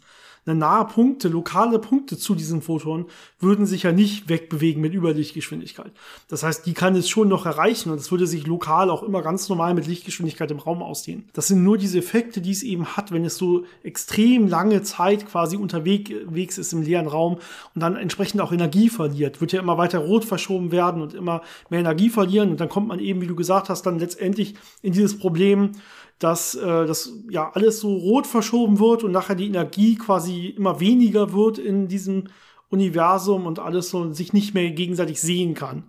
nahe 0.46 0.84
Punkte, 0.84 1.28
lokale 1.28 1.78
Punkte 1.78 2.18
zu 2.18 2.34
diesen 2.34 2.60
Photonen 2.60 3.06
würden 3.38 3.64
sich 3.64 3.84
ja 3.84 3.92
nicht 3.92 4.28
wegbewegen 4.28 4.82
mit 4.82 4.92
Überlichtgeschwindigkeit. 4.92 5.92
Das 6.28 6.42
heißt, 6.42 6.66
die 6.66 6.74
kann 6.74 6.94
es 6.96 7.08
schon 7.08 7.28
noch 7.28 7.46
erreichen 7.46 7.90
und 7.90 7.98
es 7.98 8.10
würde 8.10 8.26
sich 8.26 8.46
lokal 8.46 8.90
auch 8.90 9.02
immer 9.02 9.22
ganz 9.22 9.48
normal 9.48 9.72
mit 9.72 9.86
Lichtgeschwindigkeit 9.86 10.50
im 10.50 10.58
Raum 10.58 10.82
ausdehnen. 10.82 11.30
Das 11.32 11.48
sind 11.48 11.62
nur 11.62 11.78
diese 11.78 11.98
Effekte, 11.98 12.42
die 12.42 12.50
es 12.50 12.62
eben 12.62 12.84
hat, 12.96 13.10
wenn 13.10 13.24
es 13.24 13.38
so 13.38 13.64
extrem 13.82 14.46
lange 14.48 14.82
Zeit 14.82 15.26
quasi 15.26 15.56
unterwegs 15.56 16.58
ist 16.58 16.72
im 16.74 16.82
leeren 16.82 17.06
Raum 17.06 17.38
und 17.74 17.80
dann 17.80 17.96
entsprechend 17.96 18.42
auch 18.42 18.52
Energie 18.52 18.90
verliert. 18.90 19.40
Wird 19.40 19.52
ja 19.52 19.60
immer 19.60 19.78
weiter 19.78 20.00
rot 20.00 20.26
verschoben 20.26 20.72
werden 20.72 21.00
und 21.00 21.14
immer 21.14 21.40
mehr 21.70 21.80
Energie 21.80 22.10
verlieren 22.10 22.50
und 22.50 22.60
dann 22.60 22.68
kommt 22.68 22.88
man 22.88 22.98
eben, 22.98 23.22
wie 23.22 23.26
du 23.26 23.34
gesagt 23.34 23.70
hast, 23.70 23.82
dann 23.86 23.98
letztendlich 23.98 24.56
in 24.82 24.92
dieses 24.92 25.18
Problem, 25.18 25.72
dass 26.18 26.54
äh, 26.54 26.86
das 26.86 27.12
ja 27.28 27.50
alles 27.52 27.80
so 27.80 27.94
rot 27.94 28.26
verschoben 28.26 28.78
wird 28.78 29.04
und 29.04 29.12
nachher 29.12 29.34
die 29.34 29.46
Energie 29.46 29.96
quasi 29.96 30.48
immer 30.48 30.80
weniger 30.80 31.32
wird 31.32 31.58
in 31.58 31.88
diesem 31.88 32.28
Universum 32.70 33.46
und 33.46 33.58
alles 33.58 33.90
so 33.90 34.12
sich 34.12 34.32
nicht 34.32 34.54
mehr 34.54 34.70
gegenseitig 34.70 35.20
sehen 35.20 35.54
kann 35.54 35.84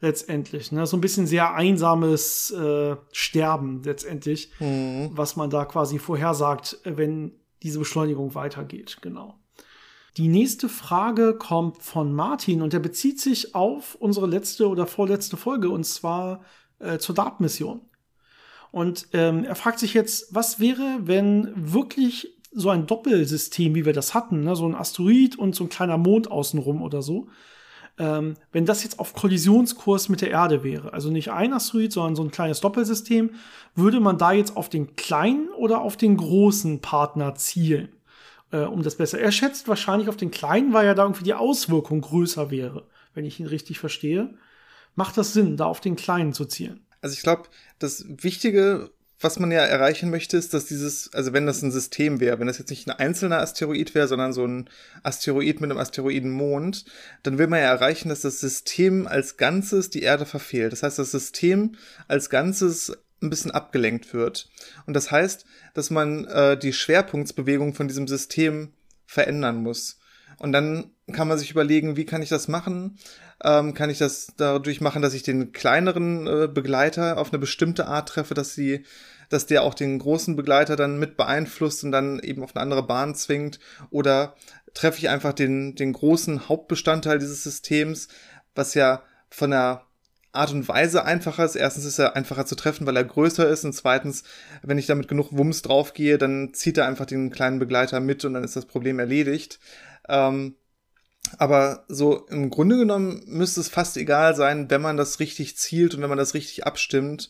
letztendlich. 0.00 0.72
Ne? 0.72 0.86
So 0.86 0.96
ein 0.96 1.00
bisschen 1.00 1.26
sehr 1.26 1.54
einsames 1.54 2.50
äh, 2.50 2.96
Sterben 3.12 3.82
letztendlich, 3.84 4.50
mhm. 4.60 5.10
was 5.12 5.36
man 5.36 5.50
da 5.50 5.64
quasi 5.64 5.98
vorhersagt, 5.98 6.78
wenn 6.84 7.32
diese 7.62 7.78
Beschleunigung 7.80 8.34
weitergeht. 8.34 8.98
Genau. 9.00 9.34
Die 10.16 10.28
nächste 10.28 10.68
Frage 10.68 11.34
kommt 11.34 11.82
von 11.82 12.12
Martin 12.12 12.62
und 12.62 12.72
der 12.72 12.80
bezieht 12.80 13.20
sich 13.20 13.54
auf 13.54 13.94
unsere 13.96 14.26
letzte 14.26 14.68
oder 14.68 14.86
vorletzte 14.86 15.36
Folge 15.36 15.70
und 15.70 15.84
zwar 15.84 16.42
äh, 16.78 16.98
zur 16.98 17.14
DART-Mission. 17.14 17.80
Und 18.70 19.08
ähm, 19.12 19.44
er 19.44 19.54
fragt 19.54 19.78
sich 19.78 19.94
jetzt, 19.94 20.34
was 20.34 20.60
wäre, 20.60 20.98
wenn 21.02 21.52
wirklich 21.54 22.34
so 22.52 22.70
ein 22.70 22.86
Doppelsystem, 22.86 23.74
wie 23.74 23.84
wir 23.84 23.92
das 23.92 24.14
hatten, 24.14 24.42
ne, 24.42 24.56
so 24.56 24.66
ein 24.66 24.74
Asteroid 24.74 25.38
und 25.38 25.54
so 25.54 25.64
ein 25.64 25.68
kleiner 25.68 25.98
Mond 25.98 26.30
außenrum 26.30 26.82
oder 26.82 27.02
so, 27.02 27.28
ähm, 27.98 28.34
wenn 28.52 28.64
das 28.64 28.84
jetzt 28.84 28.98
auf 28.98 29.12
Kollisionskurs 29.12 30.08
mit 30.08 30.20
der 30.20 30.30
Erde 30.30 30.62
wäre, 30.62 30.92
also 30.92 31.10
nicht 31.10 31.30
ein 31.30 31.52
Asteroid, 31.52 31.92
sondern 31.92 32.16
so 32.16 32.22
ein 32.22 32.30
kleines 32.30 32.60
Doppelsystem, 32.60 33.30
würde 33.74 34.00
man 34.00 34.18
da 34.18 34.32
jetzt 34.32 34.56
auf 34.56 34.68
den 34.68 34.96
kleinen 34.96 35.48
oder 35.50 35.80
auf 35.80 35.96
den 35.96 36.16
großen 36.16 36.80
Partner 36.80 37.34
zielen? 37.34 37.90
Äh, 38.50 38.60
um 38.60 38.82
das 38.82 38.96
besser. 38.96 39.18
Er 39.18 39.32
schätzt 39.32 39.68
wahrscheinlich 39.68 40.08
auf 40.08 40.16
den 40.16 40.30
kleinen, 40.30 40.72
weil 40.72 40.86
ja 40.86 40.94
da 40.94 41.02
irgendwie 41.02 41.24
die 41.24 41.34
Auswirkung 41.34 42.00
größer 42.00 42.50
wäre, 42.50 42.86
wenn 43.14 43.24
ich 43.24 43.40
ihn 43.40 43.46
richtig 43.46 43.78
verstehe. 43.78 44.34
Macht 44.94 45.16
das 45.18 45.32
Sinn, 45.32 45.56
da 45.56 45.66
auf 45.66 45.80
den 45.80 45.96
kleinen 45.96 46.32
zu 46.32 46.44
zielen? 46.44 46.80
Also 47.00 47.14
ich 47.14 47.22
glaube, 47.22 47.48
das 47.78 48.04
Wichtige, 48.08 48.90
was 49.20 49.38
man 49.38 49.50
ja 49.50 49.60
erreichen 49.60 50.10
möchte, 50.10 50.36
ist, 50.36 50.54
dass 50.54 50.66
dieses, 50.66 51.12
also 51.12 51.32
wenn 51.32 51.46
das 51.46 51.62
ein 51.62 51.72
System 51.72 52.20
wäre, 52.20 52.38
wenn 52.38 52.46
das 52.46 52.58
jetzt 52.58 52.70
nicht 52.70 52.88
ein 52.88 52.96
einzelner 52.96 53.40
Asteroid 53.40 53.94
wäre, 53.94 54.08
sondern 54.08 54.32
so 54.32 54.46
ein 54.46 54.70
Asteroid 55.02 55.60
mit 55.60 55.70
einem 55.70 55.80
Asteroidenmond, 55.80 56.84
dann 57.22 57.38
will 57.38 57.48
man 57.48 57.60
ja 57.60 57.66
erreichen, 57.66 58.08
dass 58.08 58.20
das 58.20 58.40
System 58.40 59.06
als 59.06 59.36
Ganzes 59.36 59.90
die 59.90 60.02
Erde 60.02 60.26
verfehlt. 60.26 60.72
Das 60.72 60.82
heißt, 60.82 60.98
das 60.98 61.10
System 61.10 61.74
als 62.06 62.30
Ganzes 62.30 62.92
ein 63.20 63.30
bisschen 63.30 63.50
abgelenkt 63.50 64.14
wird. 64.14 64.48
Und 64.86 64.94
das 64.94 65.10
heißt, 65.10 65.44
dass 65.74 65.90
man 65.90 66.24
äh, 66.26 66.56
die 66.56 66.72
Schwerpunktsbewegung 66.72 67.74
von 67.74 67.88
diesem 67.88 68.06
System 68.06 68.72
verändern 69.06 69.56
muss. 69.56 69.98
Und 70.38 70.52
dann 70.52 70.92
kann 71.12 71.26
man 71.26 71.38
sich 71.38 71.50
überlegen, 71.50 71.96
wie 71.96 72.04
kann 72.04 72.22
ich 72.22 72.28
das 72.28 72.46
machen? 72.48 72.98
Ähm, 73.44 73.74
kann 73.74 73.90
ich 73.90 73.98
das 73.98 74.28
dadurch 74.36 74.80
machen, 74.80 75.02
dass 75.02 75.14
ich 75.14 75.22
den 75.22 75.52
kleineren 75.52 76.26
äh, 76.26 76.48
Begleiter 76.48 77.18
auf 77.18 77.32
eine 77.32 77.38
bestimmte 77.38 77.86
Art 77.86 78.08
treffe, 78.08 78.34
dass 78.34 78.54
sie, 78.54 78.84
dass 79.28 79.46
der 79.46 79.62
auch 79.62 79.74
den 79.74 79.98
großen 79.98 80.34
Begleiter 80.34 80.74
dann 80.74 80.98
mit 80.98 81.16
beeinflusst 81.16 81.84
und 81.84 81.92
dann 81.92 82.18
eben 82.18 82.42
auf 82.42 82.56
eine 82.56 82.62
andere 82.62 82.86
Bahn 82.86 83.14
zwingt? 83.14 83.60
Oder 83.90 84.34
treffe 84.74 84.98
ich 84.98 85.08
einfach 85.08 85.32
den, 85.32 85.76
den 85.76 85.92
großen 85.92 86.48
Hauptbestandteil 86.48 87.18
dieses 87.18 87.44
Systems, 87.44 88.08
was 88.54 88.74
ja 88.74 89.02
von 89.30 89.50
der 89.50 89.82
Art 90.32 90.52
und 90.52 90.68
Weise 90.68 91.04
einfacher 91.04 91.44
ist. 91.44 91.56
Erstens 91.56 91.84
ist 91.84 91.98
er 91.98 92.16
einfacher 92.16 92.46
zu 92.46 92.54
treffen, 92.54 92.86
weil 92.86 92.96
er 92.96 93.04
größer 93.04 93.48
ist 93.48 93.64
und 93.64 93.72
zweitens, 93.72 94.24
wenn 94.62 94.78
ich 94.78 94.86
damit 94.86 95.08
genug 95.08 95.32
Wumms 95.32 95.62
draufgehe, 95.62 96.18
dann 96.18 96.52
zieht 96.54 96.78
er 96.78 96.86
einfach 96.86 97.06
den 97.06 97.30
kleinen 97.30 97.58
Begleiter 97.58 98.00
mit 98.00 98.24
und 98.24 98.34
dann 98.34 98.44
ist 98.44 98.56
das 98.56 98.66
Problem 98.66 98.98
erledigt. 98.98 99.58
Ähm, 100.08 100.56
aber 101.38 101.84
so 101.88 102.26
im 102.28 102.50
Grunde 102.50 102.78
genommen 102.78 103.22
müsste 103.26 103.60
es 103.60 103.68
fast 103.68 103.96
egal 103.96 104.34
sein, 104.34 104.70
wenn 104.70 104.80
man 104.80 104.96
das 104.96 105.20
richtig 105.20 105.56
zielt 105.56 105.94
und 105.94 106.02
wenn 106.02 106.08
man 106.08 106.18
das 106.18 106.34
richtig 106.34 106.66
abstimmt. 106.66 107.28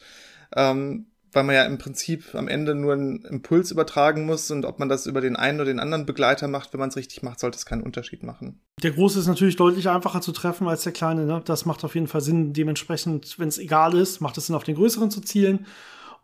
Ähm, 0.55 1.07
weil 1.33 1.45
man 1.45 1.55
ja 1.55 1.64
im 1.64 1.78
Prinzip 1.78 2.35
am 2.35 2.49
Ende 2.49 2.75
nur 2.75 2.95
einen 2.95 3.23
Impuls 3.23 3.71
übertragen 3.71 4.25
muss 4.25 4.50
und 4.50 4.64
ob 4.64 4.78
man 4.78 4.88
das 4.88 5.07
über 5.07 5.21
den 5.21 5.37
einen 5.37 5.61
oder 5.61 5.67
den 5.67 5.81
anderen 5.81 6.07
Begleiter 6.07 6.49
macht, 6.49 6.73
wenn 6.73 6.81
man 6.81 6.88
es 6.88 6.97
richtig 6.97 7.23
macht, 7.23 7.40
sollte 7.40 7.59
es 7.59 7.67
keinen 7.67 7.83
Unterschied 7.83 8.23
machen. 8.23 8.61
Der 8.83 8.93
Große 8.93 9.19
ist 9.19 9.26
natürlich 9.26 9.57
deutlich 9.57 9.88
einfacher 9.88 10.21
zu 10.21 10.33
treffen 10.33 10.69
als 10.69 10.83
der 10.83 10.93
Kleine. 10.93 11.26
Ne? 11.26 11.43
Das 11.45 11.67
macht 11.67 11.85
auf 11.85 11.95
jeden 11.95 12.07
Fall 12.07 12.21
Sinn. 12.21 12.52
Dementsprechend, 12.52 13.38
wenn 13.38 13.49
es 13.49 13.59
egal 13.59 13.95
ist, 13.95 14.21
macht 14.21 14.38
es 14.38 14.47
Sinn, 14.47 14.57
auf 14.57 14.64
den 14.64 14.76
Größeren 14.76 15.11
zu 15.11 15.21
zielen. 15.21 15.67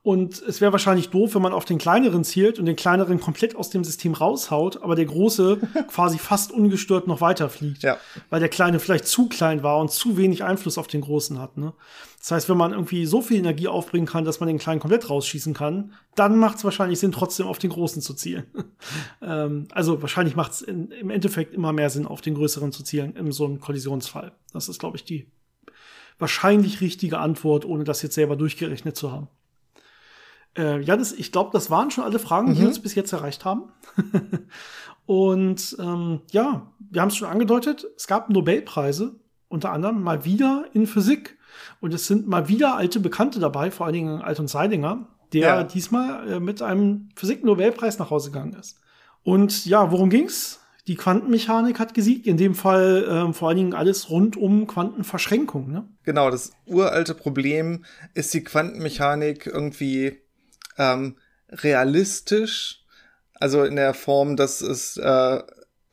Und 0.04 0.42
es 0.42 0.61
wäre 0.61 0.70
wahrscheinlich 0.70 1.08
doof, 1.08 1.34
wenn 1.34 1.40
man 1.40 1.54
auf 1.54 1.64
den 1.64 1.78
kleineren 1.78 2.25
zielt 2.25 2.58
und 2.58 2.66
den 2.66 2.76
kleineren 2.76 3.20
komplett 3.20 3.56
aus 3.56 3.70
dem 3.70 3.84
System 3.84 4.12
raushaut, 4.12 4.82
aber 4.82 4.96
der 4.96 5.06
große 5.06 5.56
quasi 5.88 6.18
fast 6.18 6.52
ungestört 6.52 7.06
noch 7.06 7.23
weiterfliegt. 7.23 7.82
Ja. 7.82 7.96
Weil 8.28 8.40
der 8.40 8.50
kleine 8.50 8.80
vielleicht 8.80 9.06
zu 9.06 9.30
klein 9.30 9.62
war 9.62 9.78
und 9.78 9.90
zu 9.90 10.18
wenig 10.18 10.44
Einfluss 10.44 10.76
auf 10.76 10.88
den 10.88 11.00
großen 11.00 11.40
hat. 11.40 11.56
Ne? 11.56 11.73
Das 12.18 12.32
heißt, 12.32 12.49
wenn 12.50 12.58
man 12.58 12.73
irgendwie 12.73 13.06
so 13.06 13.23
viel 13.23 13.38
Energie 13.38 13.66
aufbringen 13.66 14.04
kann, 14.04 14.26
dass 14.26 14.40
man 14.40 14.46
den 14.46 14.58
kleinen 14.58 14.78
komplett 14.78 15.08
rausschießen 15.08 15.54
kann, 15.54 15.94
dann 16.16 16.37
macht 16.37 16.58
es 16.58 16.64
wahrscheinlich 16.64 16.99
Sinn, 16.99 17.12
trotzdem 17.12 17.46
auf 17.46 17.58
den 17.58 17.70
großen 17.70 18.02
zu 18.02 18.12
zielen. 18.12 18.44
ähm, 19.23 19.68
also 19.73 20.02
wahrscheinlich 20.02 20.37
macht 20.37 20.52
es 20.52 20.61
im 20.61 21.08
Endeffekt 21.08 21.54
immer 21.54 21.73
mehr 21.73 21.88
Sinn, 21.88 22.06
auf 22.06 22.20
den 22.20 22.34
größeren 22.34 22.73
zu 22.73 22.82
zielen 22.82 23.16
in 23.16 23.32
so 23.32 23.46
einem 23.46 23.58
Kollisionsfall. 23.58 24.32
Das 24.52 24.68
ist, 24.68 24.80
glaube 24.80 24.99
ich, 24.99 25.04
die 25.04 25.28
wahrscheinlich 26.18 26.82
richtige 26.82 27.20
Antwort, 27.20 27.64
ohne 27.64 27.84
das 27.84 28.02
jetzt 28.02 28.16
selber 28.16 28.37
durchgerechnet 28.37 28.99
zu 28.99 29.11
haben. 29.11 29.28
Äh, 30.56 30.80
ja, 30.82 30.96
das, 30.96 31.12
ich 31.12 31.32
glaube, 31.32 31.50
das 31.52 31.70
waren 31.70 31.90
schon 31.90 32.04
alle 32.04 32.18
Fragen, 32.18 32.50
mhm. 32.50 32.54
die 32.54 32.66
uns 32.66 32.78
bis 32.80 32.94
jetzt 32.94 33.12
erreicht 33.12 33.44
haben. 33.44 33.73
und 35.06 35.76
ähm, 35.78 36.20
ja, 36.30 36.73
wir 36.78 37.00
haben 37.00 37.08
es 37.08 37.16
schon 37.16 37.28
angedeutet, 37.28 37.87
es 37.96 38.06
gab 38.06 38.30
Nobelpreise, 38.30 39.16
unter 39.49 39.73
anderem 39.73 40.02
mal 40.02 40.25
wieder 40.25 40.66
in 40.73 40.87
Physik. 40.87 41.38
Und 41.80 41.94
es 41.94 42.06
sind 42.06 42.26
mal 42.26 42.49
wieder 42.49 42.76
alte 42.76 43.00
Bekannte 43.00 43.38
dabei, 43.40 43.70
vor 43.70 43.87
allen 43.87 43.94
Dingen 43.94 44.23
Alt 44.23 44.40
und 44.40 44.49
Seidinger, 44.49 45.06
der 45.32 45.40
ja. 45.40 45.64
diesmal 45.64 46.32
äh, 46.32 46.40
mit 46.40 46.62
einem 46.62 47.08
Physik-Nobelpreis 47.16 47.99
nach 47.99 48.11
Hause 48.11 48.30
gegangen 48.30 48.54
ist. 48.54 48.80
Und 49.23 49.66
ja, 49.66 49.90
worum 49.90 50.11
ging's? 50.11 50.61
Die 50.87 50.96
Quantenmechanik 50.96 51.78
hat 51.78 51.94
gesiegt, 51.94 52.26
in 52.26 52.37
dem 52.37 52.54
Fall 52.54 53.06
ähm, 53.08 53.32
vor 53.32 53.49
allen 53.49 53.56
Dingen 53.56 53.75
alles 53.75 54.11
rund 54.11 54.37
um 54.37 54.66
Quantenverschränkung. 54.66 55.70
Ne? 55.70 55.88
Genau, 56.02 56.30
das 56.30 56.52
uralte 56.66 57.14
Problem 57.14 57.87
ist 58.12 58.34
die 58.34 58.44
Quantenmechanik 58.44 59.46
irgendwie 59.46 60.18
ähm, 60.78 61.16
realistisch, 61.50 62.85
also 63.35 63.64
in 63.64 63.76
der 63.76 63.95
Form, 63.95 64.37
dass 64.37 64.61
es 64.61 64.97
äh, 64.97 65.43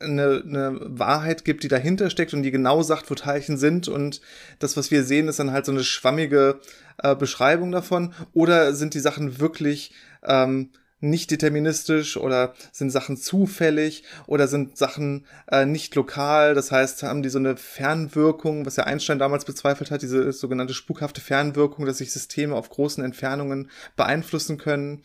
eine, 0.02 0.42
eine 0.46 0.78
Wahrheit 0.82 1.44
gibt, 1.44 1.62
die 1.62 1.68
dahinter 1.68 2.10
steckt 2.10 2.34
und 2.34 2.42
die 2.42 2.50
genau 2.50 2.82
sagt, 2.82 3.10
wo 3.10 3.14
Teilchen 3.14 3.56
sind. 3.56 3.88
Und 3.88 4.20
das, 4.58 4.76
was 4.76 4.90
wir 4.90 5.04
sehen, 5.04 5.28
ist 5.28 5.38
dann 5.38 5.52
halt 5.52 5.66
so 5.66 5.72
eine 5.72 5.84
schwammige 5.84 6.60
äh, 6.98 7.14
Beschreibung 7.14 7.72
davon. 7.72 8.12
Oder 8.32 8.74
sind 8.74 8.94
die 8.94 9.00
Sachen 9.00 9.40
wirklich 9.40 9.92
ähm, 10.24 10.70
nicht 11.02 11.30
deterministisch 11.32 12.16
oder 12.16 12.54
sind 12.70 12.90
Sachen 12.90 13.16
zufällig 13.16 14.04
oder 14.26 14.46
sind 14.46 14.78
Sachen 14.78 15.26
äh, 15.50 15.66
nicht 15.66 15.94
lokal. 15.94 16.54
Das 16.54 16.70
heißt, 16.70 17.02
haben 17.02 17.22
die 17.22 17.28
so 17.28 17.38
eine 17.38 17.56
Fernwirkung, 17.56 18.64
was 18.64 18.76
ja 18.76 18.84
Einstein 18.84 19.18
damals 19.18 19.44
bezweifelt 19.44 19.90
hat, 19.90 20.02
diese 20.02 20.32
sogenannte 20.32 20.74
spukhafte 20.74 21.20
Fernwirkung, 21.20 21.86
dass 21.86 21.98
sich 21.98 22.12
Systeme 22.12 22.54
auf 22.54 22.70
großen 22.70 23.04
Entfernungen 23.04 23.68
beeinflussen 23.96 24.58
können. 24.58 25.02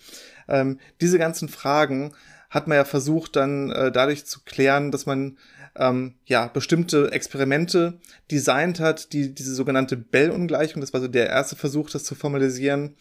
Ähm, 0.48 0.80
diese 1.02 1.18
ganzen 1.18 1.50
Fragen 1.50 2.14
hat 2.50 2.68
man 2.68 2.78
ja 2.78 2.86
versucht 2.86 3.36
dann 3.36 3.72
äh, 3.72 3.92
dadurch 3.92 4.26
zu 4.26 4.42
klären, 4.46 4.92
dass 4.92 5.06
man 5.06 5.38
ähm, 5.76 6.16
ja 6.26 6.48
bestimmte 6.48 7.12
Experimente 7.12 8.00
designt 8.32 8.80
hat, 8.80 9.14
die 9.14 9.34
diese 9.34 9.54
sogenannte 9.54 9.98
Bell-Ungleichung, 9.98 10.82
das 10.82 10.94
war 10.94 11.02
so 11.02 11.08
der 11.08 11.28
erste 11.28 11.56
Versuch, 11.56 11.90
das 11.90 12.04
zu 12.04 12.16
formalisieren, 12.16 12.96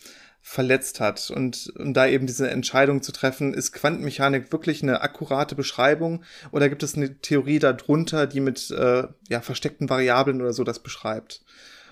verletzt 0.49 1.01
hat. 1.01 1.29
Und 1.35 1.73
um 1.77 1.93
da 1.93 2.07
eben 2.07 2.29
diese 2.29 2.49
Entscheidung 2.49 3.03
zu 3.03 3.11
treffen, 3.11 3.53
ist 3.53 3.73
Quantenmechanik 3.73 4.53
wirklich 4.53 4.81
eine 4.81 5.01
akkurate 5.01 5.57
Beschreibung 5.57 6.23
oder 6.53 6.69
gibt 6.69 6.85
es 6.85 6.95
eine 6.95 7.19
Theorie 7.19 7.59
darunter, 7.59 8.29
die 8.29 8.39
mit 8.39 8.71
äh, 8.71 9.09
ja, 9.29 9.41
versteckten 9.41 9.91
Variablen 9.91 10.41
oder 10.41 10.53
so 10.53 10.63
das 10.63 10.79
beschreibt? 10.79 11.43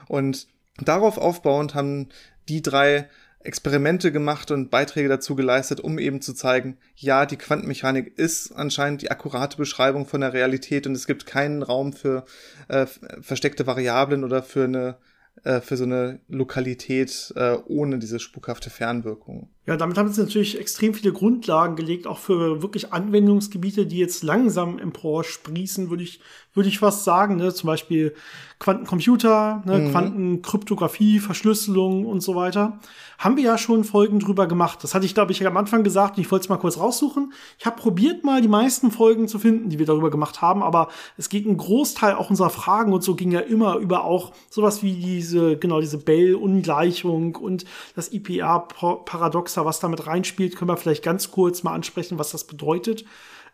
Und 0.06 0.46
darauf 0.80 1.18
aufbauend 1.18 1.75
haben 1.75 2.11
die 2.49 2.62
drei 2.62 3.08
Experimente 3.40 4.12
gemacht 4.12 4.52
und 4.52 4.70
Beiträge 4.70 5.08
dazu 5.08 5.34
geleistet, 5.34 5.80
um 5.80 5.99
eben 5.99 6.23
zu 6.23 6.32
zeigen, 6.32 6.78
ja, 6.94 7.26
die 7.26 7.37
Quantenmechanik 7.37 8.16
ist 8.16 8.52
anscheinend 8.52 9.02
die 9.02 9.11
akkurate 9.11 9.56
Beschreibung 9.56 10.06
von 10.06 10.20
der 10.20 10.32
Realität 10.32 10.87
und 10.87 10.94
es 10.94 11.08
gibt 11.08 11.26
keinen 11.26 11.64
Raum 11.64 11.92
für 11.92 12.25
äh, 12.68 12.87
versteckte 13.20 13.66
Variablen 13.66 14.23
oder 14.23 14.44
für 14.44 14.64
eine 14.64 14.96
äh, 15.44 15.60
für 15.60 15.76
so 15.76 15.84
eine 15.84 16.20
Lokalität 16.28 17.32
äh, 17.36 17.56
ohne 17.66 17.98
diese 17.98 18.18
spukhafte 18.18 18.70
Fernwirkung. 18.70 19.50
Ja, 19.66 19.78
damit 19.78 19.97
haben 19.97 20.12
sie 20.12 20.21
natürlich 20.21 20.61
extrem 20.61 20.92
viele 20.92 21.12
Grundlagen 21.12 21.75
gelegt, 21.75 22.06
auch 22.06 22.18
für 22.18 22.61
wirklich 22.61 22.92
Anwendungsgebiete, 22.92 23.87
die 23.87 23.97
jetzt 23.97 24.23
langsam 24.23 24.78
empor 24.78 25.25
sprießen, 25.25 25.88
würde 25.88 26.02
ich, 26.02 26.21
würde 26.52 26.68
ich 26.68 26.80
fast 26.80 27.04
sagen. 27.04 27.37
Ne? 27.37 27.54
Zum 27.54 27.68
Beispiel 27.68 28.14
Quantencomputer, 28.59 29.62
ne? 29.64 29.78
Mhm. 29.78 29.90
Quantenkryptographie, 29.90 31.18
Verschlüsselung 31.18 32.06
und 32.06 32.21
so 32.21 32.35
weiter. 32.35 32.78
Haben 33.18 33.37
wir 33.37 33.44
ja 33.44 33.59
schon 33.59 33.85
Folgen 33.85 34.21
drüber 34.21 34.47
gemacht. 34.47 34.83
Das 34.83 34.94
hatte 34.94 35.06
ich, 35.06 35.14
glaube 35.14 35.33
ich, 35.33 35.47
am 35.47 35.56
Anfang 35.56 35.83
gesagt 35.83 36.16
und 36.16 36.23
ich 36.23 36.30
wollte 36.30 36.44
es 36.44 36.49
mal 36.49 36.56
kurz 36.56 36.78
raussuchen. 36.78 37.33
Ich 37.59 37.66
habe 37.66 37.76
probiert 37.76 38.25
mal 38.25 38.40
die 38.42 38.49
meisten 38.49 38.90
Folgen 38.90 39.28
zu 39.28 39.38
finden, 39.38 39.71
die 39.71 39.78
wir 39.78 39.87
darüber 39.87 40.11
gemacht 40.11 40.40
haben, 40.40 40.62
aber 40.62 40.88
es 41.16 41.28
geht 41.28 41.47
ein 41.47 41.56
Großteil 41.56 42.14
auch 42.14 42.30
unserer 42.30 42.50
Fragen 42.50 42.92
und 42.92 43.02
so 43.02 43.14
ging 43.14 43.33
ja 43.33 43.40
immer 43.40 43.76
über 43.76 44.04
auch 44.04 44.33
sowas 44.50 44.83
wie 44.83 44.94
diese, 44.94 45.56
genau, 45.56 45.80
diese 45.80 45.99
Bell-Ungleichung 45.99 47.37
und 47.37 47.64
das 47.97 48.12
IPA-Paradox 48.12 49.53
Rockstar, 49.54 49.64
was 49.64 49.80
damit 49.80 50.06
reinspielt, 50.06 50.56
können 50.56 50.70
wir 50.70 50.76
vielleicht 50.76 51.04
ganz 51.04 51.30
kurz 51.30 51.62
mal 51.62 51.75
ansprechen, 51.75 52.18
was 52.18 52.30
das 52.30 52.46
bedeutet. 52.46 53.04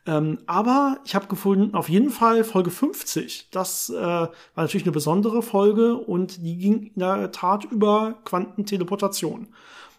Ähm, 0.06 0.38
aber 0.46 0.98
ich 1.04 1.14
habe 1.14 1.26
gefunden, 1.26 1.74
auf 1.74 1.90
jeden 1.90 2.10
Fall 2.10 2.42
Folge 2.44 2.70
50. 2.70 3.48
Das 3.50 3.90
äh, 3.90 3.94
war 3.94 4.30
natürlich 4.56 4.84
eine 4.84 4.92
besondere 4.92 5.42
Folge 5.42 5.94
und 5.94 6.42
die 6.42 6.56
ging 6.56 6.84
in 6.94 7.00
der 7.00 7.32
Tat 7.32 7.64
über 7.64 8.18
Quantenteleportation. 8.24 9.48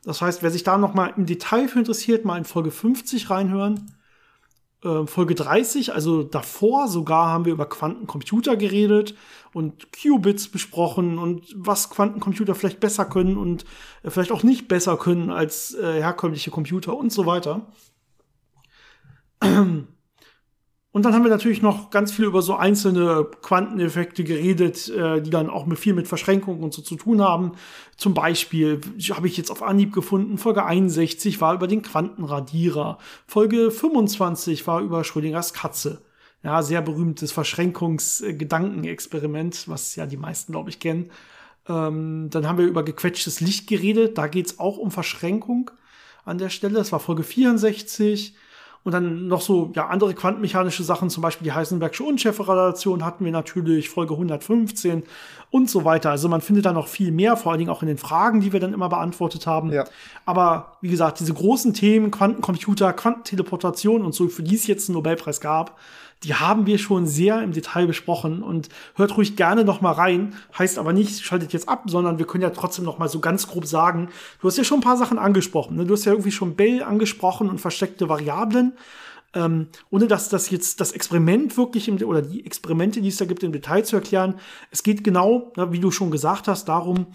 Das 0.04 0.22
heißt, 0.22 0.42
wer 0.42 0.50
sich 0.50 0.64
da 0.64 0.80
noch 0.80 0.96
mal 0.96 1.14
im 1.16 1.28
Detail 1.28 1.68
für 1.68 1.78
interessiert, 1.78 2.26
mal 2.26 2.38
in 2.38 2.46
Folge 2.46 2.72
50 2.72 3.30
reinhören. 3.30 3.92
Äh, 4.84 5.06
Folge 5.06 5.36
30, 5.36 5.94
also 5.94 6.24
davor 6.24 6.88
sogar, 6.88 7.28
haben 7.28 7.46
wir 7.46 7.54
über 7.54 7.70
Quantencomputer 7.70 8.58
geredet 8.58 9.16
und 9.54 9.92
Qubits 9.92 10.48
besprochen 10.48 11.20
und 11.20 11.54
was 11.56 11.92
Quantencomputer 11.92 12.56
vielleicht 12.56 12.80
besser 12.80 13.06
können 13.06 13.38
und 13.38 13.64
äh, 14.02 14.10
vielleicht 14.10 14.32
auch 14.32 14.42
nicht 14.42 14.68
besser 14.68 14.98
können 14.98 15.30
als 15.30 15.76
äh, 15.76 16.02
herkömmliche 16.02 16.50
Computer 16.50 16.98
und 16.98 17.12
so 17.12 17.28
weiter. 17.28 17.68
Und 20.94 21.06
dann 21.06 21.14
haben 21.14 21.24
wir 21.24 21.30
natürlich 21.30 21.62
noch 21.62 21.90
ganz 21.90 22.12
viel 22.12 22.26
über 22.26 22.42
so 22.42 22.56
einzelne 22.56 23.26
Quanteneffekte 23.42 24.26
geredet, 24.26 24.90
äh, 24.90 25.22
die 25.22 25.30
dann 25.30 25.50
auch 25.50 25.66
mit 25.66 25.80
viel 25.80 25.94
mit 25.94 26.10
Verschränkungen 26.10 26.62
und 26.64 26.74
so 26.74 26.82
zu 26.82 26.98
tun 26.98 27.22
haben. 27.22 27.54
Zum 27.96 28.14
Beispiel 28.14 28.82
habe 29.12 29.28
ich 29.28 29.38
jetzt 29.38 29.52
auf 29.52 29.64
Anhieb 29.64 29.94
gefunden, 29.94 30.38
Folge 30.38 30.66
61 30.66 31.40
war 31.40 31.54
über 31.54 31.68
den 31.68 31.82
Quantenradierer, 31.82 32.98
Folge 33.26 33.72
25 33.72 34.68
war 34.68 34.82
über 34.82 35.06
Schrödingers 35.06 35.54
Katze. 35.54 36.02
Ja, 36.44 36.62
sehr 36.64 36.82
berühmtes 36.82 37.32
Verschränkungsgedankenexperiment, 37.32 39.70
was 39.70 39.96
ja 39.96 40.08
die 40.08 40.18
meisten, 40.18 40.52
glaube 40.52 40.72
ich, 40.72 40.80
kennen. 40.80 41.12
Ähm, 41.70 42.30
dann 42.32 42.48
haben 42.48 42.58
wir 42.58 42.66
über 42.66 42.84
gequetschtes 42.84 43.40
Licht 43.40 43.68
geredet, 43.68 44.18
da 44.18 44.28
geht's 44.28 44.60
auch 44.60 44.78
um 44.78 44.92
Verschränkung 44.92 45.72
an 46.26 46.38
der 46.38 46.50
Stelle. 46.50 46.74
Das 46.74 46.92
war 46.92 47.00
Folge 47.00 47.24
64. 47.24 48.36
Und 48.84 48.94
dann 48.94 49.28
noch 49.28 49.42
so, 49.42 49.72
ja, 49.76 49.88
andere 49.88 50.16
quantenmechanische 50.16 50.84
Sachen, 50.84 51.12
zum 51.12 51.22
Beispiel 51.22 51.46
die 51.46 51.52
Heisenbergsche 51.52 52.04
Unschärferelation 52.04 53.06
hatten 53.06 53.24
wir 53.24 53.32
natürlich, 53.32 53.90
Folge 53.90 54.14
115 54.14 55.04
und 55.52 55.70
so 55.70 55.86
weiter. 55.86 56.10
Also 56.10 56.30
man 56.30 56.42
findet 56.42 56.66
da 56.66 56.74
noch 56.74 56.88
viel 56.88 57.12
mehr, 57.12 57.38
vor 57.38 57.52
allen 57.52 57.60
Dingen 57.60 57.70
auch 57.70 57.84
in 57.84 57.88
den 57.88 58.00
Fragen, 58.00 58.42
die 58.42 58.54
wir 58.54 58.60
dann 58.60 58.74
immer 58.74 58.90
beantwortet 58.90 59.46
haben. 59.46 59.72
Ja. 59.72 59.86
Aber 60.26 60.78
wie 60.82 60.90
gesagt, 60.90 61.20
diese 61.20 61.34
großen 61.34 61.76
Themen, 61.76 62.10
Quantencomputer, 62.10 62.92
Quantenteleportation 62.94 64.04
und 64.04 64.16
so, 64.16 64.28
für 64.30 64.42
die 64.42 64.56
es 64.56 64.66
jetzt 64.66 64.90
einen 64.90 64.96
Nobelpreis 64.96 65.42
gab, 65.42 65.78
die 66.24 66.36
haben 66.36 66.68
wir 66.68 66.78
schon 66.78 67.08
sehr 67.08 67.42
im 67.42 67.52
Detail 67.52 67.88
besprochen 67.88 68.44
und 68.44 68.70
hört 68.96 69.18
ruhig 69.18 69.36
gerne 69.36 69.66
noch 69.66 69.82
mal 69.82 69.94
rein. 69.94 70.36
Heißt 70.58 70.78
aber 70.78 70.94
nicht, 70.94 71.24
schaltet 71.24 71.52
jetzt 71.52 71.68
ab, 71.68 71.84
sondern 71.88 72.20
wir 72.20 72.28
können 72.28 72.44
ja 72.44 72.52
trotzdem 72.52 72.86
noch 72.86 73.00
mal 73.00 73.10
so 73.10 73.20
ganz 73.20 73.48
grob 73.48 73.66
sagen, 73.66 74.10
du 74.40 74.48
hast 74.48 74.58
ja 74.58 74.64
schon 74.64 74.80
ein 74.80 74.84
paar 74.84 74.98
Sachen 74.98 75.18
angesprochen. 75.18 75.78
Ne? 75.78 75.86
Du 75.86 75.94
hast 75.94 76.06
ja 76.06 76.12
irgendwie 76.12 76.32
schon 76.32 76.56
Bell 76.56 76.84
angesprochen 76.84 77.50
und 77.50 77.60
versteckte 77.60 78.08
Variablen. 78.08 78.74
Ähm, 79.34 79.68
ohne 79.90 80.08
dass 80.08 80.28
das 80.28 80.50
jetzt 80.50 80.82
das 80.82 80.92
Experiment 80.92 81.56
wirklich 81.58 81.88
im, 81.88 81.96
oder 82.04 82.22
die 82.22 82.46
Experimente, 82.46 83.02
die 83.02 83.08
es 83.08 83.18
da 83.18 83.26
gibt, 83.26 83.44
im 83.44 83.54
Detail 83.54 83.84
zu 83.84 83.96
erklären. 83.96 84.36
Es 84.72 84.84
geht 84.84 85.06
genau, 85.06 85.54
wie 85.56 85.80
du 85.80 85.90
schon 85.90 86.12
gesagt 86.12 86.50
hast, 86.50 86.66
darum, 86.66 87.08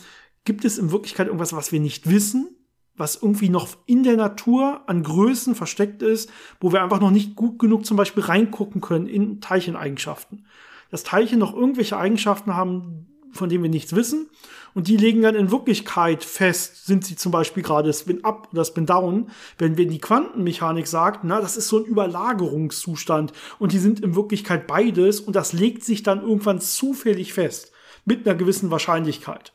gibt 0.45 0.65
es 0.65 0.79
in 0.79 0.91
Wirklichkeit 0.93 1.27
irgendwas, 1.27 1.53
was 1.53 1.73
wir 1.73 1.81
nicht 1.81 2.09
wissen? 2.09 2.56
Was 2.97 3.17
irgendwie 3.17 3.49
noch 3.49 3.69
in 3.87 4.03
der 4.03 4.17
Natur 4.17 4.83
an 4.87 5.03
Größen 5.03 5.55
versteckt 5.55 6.03
ist, 6.03 6.31
wo 6.61 6.73
wir 6.73 6.83
einfach 6.83 7.01
noch 7.01 7.11
nicht 7.11 7.37
gut 7.37 7.59
genug 7.59 7.85
zum 7.85 7.97
Beispiel 7.97 8.23
reingucken 8.23 8.81
können 8.81 9.07
in 9.07 9.41
Teilcheneigenschaften. 9.41 10.47
Dass 10.91 11.03
Teilchen 11.03 11.39
noch 11.39 11.55
irgendwelche 11.55 11.97
Eigenschaften 11.97 12.55
haben, 12.55 13.07
von 13.33 13.49
denen 13.49 13.63
wir 13.63 13.71
nichts 13.71 13.95
wissen. 13.95 14.29
Und 14.75 14.89
die 14.89 14.97
legen 14.97 15.23
dann 15.23 15.35
in 15.35 15.51
Wirklichkeit 15.51 16.25
fest, 16.25 16.87
sind 16.87 17.05
sie 17.05 17.17
zum 17.17 17.33
Beispiel 17.33 17.63
gerade 17.63 17.93
Spin-up 17.93 18.49
oder 18.53 18.65
Spin-down. 18.65 19.31
Wenn 19.59 19.77
wir 19.77 19.87
die 19.87 20.01
Quantenmechanik 20.01 20.87
sagt, 20.87 21.25
na, 21.25 21.41
das 21.41 21.57
ist 21.57 21.69
so 21.69 21.79
ein 21.79 21.85
Überlagerungszustand. 21.85 23.33
Und 23.59 23.73
die 23.73 23.79
sind 23.79 24.01
in 24.01 24.15
Wirklichkeit 24.15 24.67
beides. 24.67 25.21
Und 25.21 25.37
das 25.37 25.53
legt 25.53 25.85
sich 25.85 26.03
dann 26.03 26.23
irgendwann 26.23 26.61
zufällig 26.61 27.33
fest. 27.33 27.73
Mit 28.05 28.27
einer 28.27 28.37
gewissen 28.37 28.71
Wahrscheinlichkeit. 28.71 29.53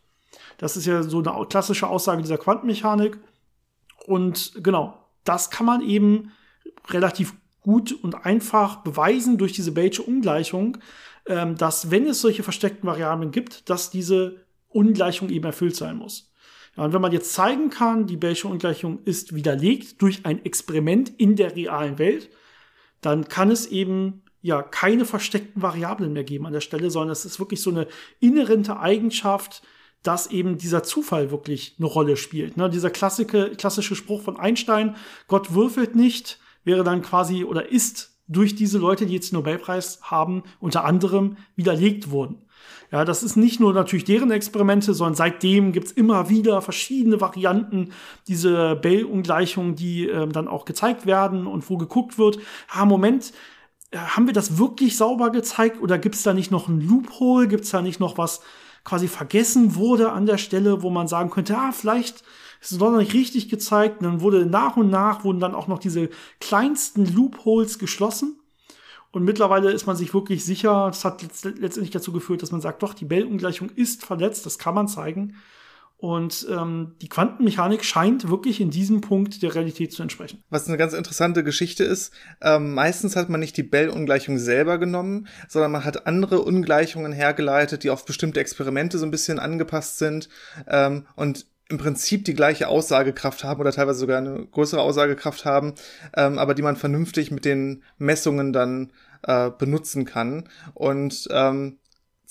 Das 0.57 0.77
ist 0.77 0.86
ja 0.86 1.03
so 1.03 1.24
eine 1.24 1.45
klassische 1.48 1.88
Aussage 1.88 2.21
dieser 2.21 2.38
Quantenmechanik. 2.38 3.17
Und 4.05 4.53
genau, 4.63 4.98
das 5.24 5.50
kann 5.50 5.65
man 5.65 5.81
eben 5.81 6.31
relativ 6.89 7.34
gut 7.62 7.91
und 7.91 8.25
einfach 8.25 8.77
beweisen 8.77 9.38
durch 9.38 9.53
diese 9.53 9.72
Bayesche 9.72 10.01
Ungleichung, 10.01 10.77
ähm, 11.27 11.55
dass 11.55 11.91
wenn 11.91 12.08
es 12.08 12.22
solche 12.22 12.43
versteckten 12.43 12.88
Variablen 12.88 13.31
gibt, 13.31 13.70
dass 13.70 13.91
diese 13.91 14.46
Ungleichung 14.70 15.29
eben 15.29 15.46
erfüllt 15.46 15.75
sein 15.75 15.98
muss. 15.98 16.31
Ja, 16.75 16.86
und 16.86 16.93
wenn 16.93 17.01
man 17.01 17.12
jetzt 17.12 17.34
zeigen 17.34 17.70
kann, 17.70 18.08
die 18.08 18.17
Bayesche 18.17 18.48
Ungleichung 18.48 19.00
ist 19.03 19.36
widerlegt 19.36 20.01
durch 20.01 20.25
ein 20.25 20.43
Experiment 20.46 21.10
in 21.20 21.36
der 21.36 21.55
realen 21.55 22.00
Welt, 22.00 22.29
dann 23.01 23.27
kann 23.27 23.51
es 23.51 23.67
eben 23.67 24.24
ja 24.41 24.63
keine 24.63 25.05
versteckten 25.05 25.62
Variablen 25.62 26.13
mehr 26.13 26.24
geben 26.24 26.48
an 26.48 26.53
der 26.53 26.62
Stelle, 26.62 26.89
sondern 26.89 27.12
es 27.12 27.25
ist 27.25 27.39
wirklich 27.39 27.62
so 27.62 27.70
eine 27.70 27.88
inhärente 28.20 28.79
Eigenschaft 28.79 29.62
dass 30.03 30.27
eben 30.27 30.58
dieser 30.58 30.84
Zufall 30.84 31.31
wirklich 31.31 31.75
eine 31.77 31.88
Rolle 31.88 32.17
spielt. 32.17 32.58
Ne? 32.58 32.70
Dieser 32.70 32.89
klassische, 32.89 33.51
klassische 33.51 33.96
Spruch 33.96 34.22
von 34.22 34.38
Einstein, 34.38 34.96
Gott 35.27 35.53
würfelt 35.53 35.96
nicht, 35.96 36.39
wäre 36.63 36.84
dann 36.84 37.01
quasi 37.01 37.43
oder 37.43 37.70
ist 37.70 38.12
durch 38.27 38.55
diese 38.55 38.77
Leute, 38.77 39.05
die 39.05 39.13
jetzt 39.13 39.31
den 39.31 39.38
Nobelpreis 39.38 40.00
haben, 40.03 40.43
unter 40.60 40.86
anderem 40.86 41.38
widerlegt 41.55 42.12
worden. 42.12 42.46
Ja, 42.91 43.05
das 43.05 43.24
ist 43.24 43.38
nicht 43.38 43.60
nur 43.60 43.74
natürlich 43.74 44.03
deren 44.03 44.31
Experimente, 44.31 44.93
sondern 44.93 45.15
seitdem 45.15 45.72
gibt's 45.72 45.91
immer 45.91 46.29
wieder 46.29 46.62
verschiedene 46.62 47.22
Varianten, 47.22 47.91
diese 48.27 48.75
Bell-Ungleichungen, 48.75 49.75
die 49.75 50.10
äh, 50.10 50.27
dann 50.27 50.48
auch 50.48 50.65
gezeigt 50.65 51.05
werden 51.05 51.48
und 51.48 51.70
wo 51.70 51.77
geguckt 51.77 52.17
wird, 52.17 52.39
ah, 52.70 52.86
Moment, 52.86 53.31
äh, 53.91 53.98
haben 53.98 54.27
wir 54.27 54.34
das 54.34 54.58
wirklich 54.58 54.98
sauber 54.98 55.29
gezeigt 55.29 55.81
oder 55.81 55.98
gibt's 55.98 56.24
da 56.24 56.34
nicht 56.34 56.51
noch 56.51 56.67
ein 56.67 56.81
Loophole, 56.81 57.48
gibt's 57.48 57.70
da 57.70 57.81
nicht 57.81 58.01
noch 58.01 58.17
was, 58.17 58.41
quasi 58.83 59.07
vergessen 59.07 59.75
wurde 59.75 60.11
an 60.11 60.25
der 60.25 60.38
Stelle, 60.38 60.82
wo 60.82 60.89
man 60.89 61.08
sagen 61.08 61.29
könnte, 61.29 61.58
ah, 61.58 61.71
vielleicht 61.71 62.23
ist 62.62 62.71
es 62.71 62.79
noch 62.79 62.95
nicht 62.95 63.13
richtig 63.13 63.49
gezeigt. 63.49 64.01
Und 64.01 64.06
dann 64.06 64.21
wurde 64.21 64.45
nach 64.45 64.77
und 64.77 64.89
nach 64.89 65.23
wurden 65.23 65.39
dann 65.39 65.56
auch 65.56 65.67
noch 65.67 65.79
diese 65.79 66.10
kleinsten 66.39 67.06
Loopholes 67.13 67.79
geschlossen. 67.79 68.39
Und 69.12 69.23
mittlerweile 69.23 69.71
ist 69.71 69.88
man 69.88 69.97
sich 69.97 70.13
wirklich 70.13 70.45
sicher, 70.45 70.88
das 70.88 71.03
hat 71.03 71.21
letztendlich 71.43 71.91
dazu 71.91 72.13
geführt, 72.13 72.41
dass 72.41 72.51
man 72.51 72.62
sagt, 72.62 72.82
doch, 72.82 72.93
die 72.93 73.06
Bell-Ungleichung 73.06 73.69
ist 73.69 74.06
verletzt, 74.06 74.45
das 74.45 74.58
kann 74.58 74.73
man 74.73 74.88
zeigen. 74.88 75.36
Und 76.01 76.47
ähm, 76.49 76.95
die 76.99 77.09
Quantenmechanik 77.09 77.85
scheint 77.85 78.27
wirklich 78.27 78.59
in 78.59 78.71
diesem 78.71 79.01
Punkt 79.01 79.43
der 79.43 79.53
Realität 79.53 79.93
zu 79.93 80.01
entsprechen. 80.01 80.43
Was 80.49 80.67
eine 80.67 80.77
ganz 80.77 80.93
interessante 80.93 81.43
Geschichte 81.43 81.83
ist, 81.83 82.11
ähm, 82.41 82.73
meistens 82.73 83.15
hat 83.15 83.29
man 83.29 83.39
nicht 83.39 83.55
die 83.55 83.61
Bell-Ungleichung 83.61 84.39
selber 84.39 84.79
genommen, 84.79 85.27
sondern 85.47 85.71
man 85.71 85.85
hat 85.85 86.07
andere 86.07 86.41
Ungleichungen 86.41 87.11
hergeleitet, 87.11 87.83
die 87.83 87.91
auf 87.91 88.03
bestimmte 88.03 88.39
Experimente 88.39 88.97
so 88.97 89.05
ein 89.05 89.11
bisschen 89.11 89.37
angepasst 89.37 89.99
sind 89.99 90.27
ähm, 90.67 91.05
und 91.15 91.45
im 91.69 91.77
Prinzip 91.77 92.25
die 92.25 92.33
gleiche 92.33 92.67
Aussagekraft 92.67 93.43
haben 93.43 93.61
oder 93.61 93.71
teilweise 93.71 93.99
sogar 93.99 94.17
eine 94.17 94.47
größere 94.47 94.81
Aussagekraft 94.81 95.45
haben, 95.45 95.75
ähm, 96.17 96.39
aber 96.39 96.55
die 96.55 96.63
man 96.63 96.77
vernünftig 96.77 97.29
mit 97.29 97.45
den 97.45 97.83
Messungen 97.99 98.53
dann 98.53 98.91
äh, 99.21 99.51
benutzen 99.51 100.05
kann. 100.05 100.49
Und 100.73 101.27
ähm, 101.31 101.77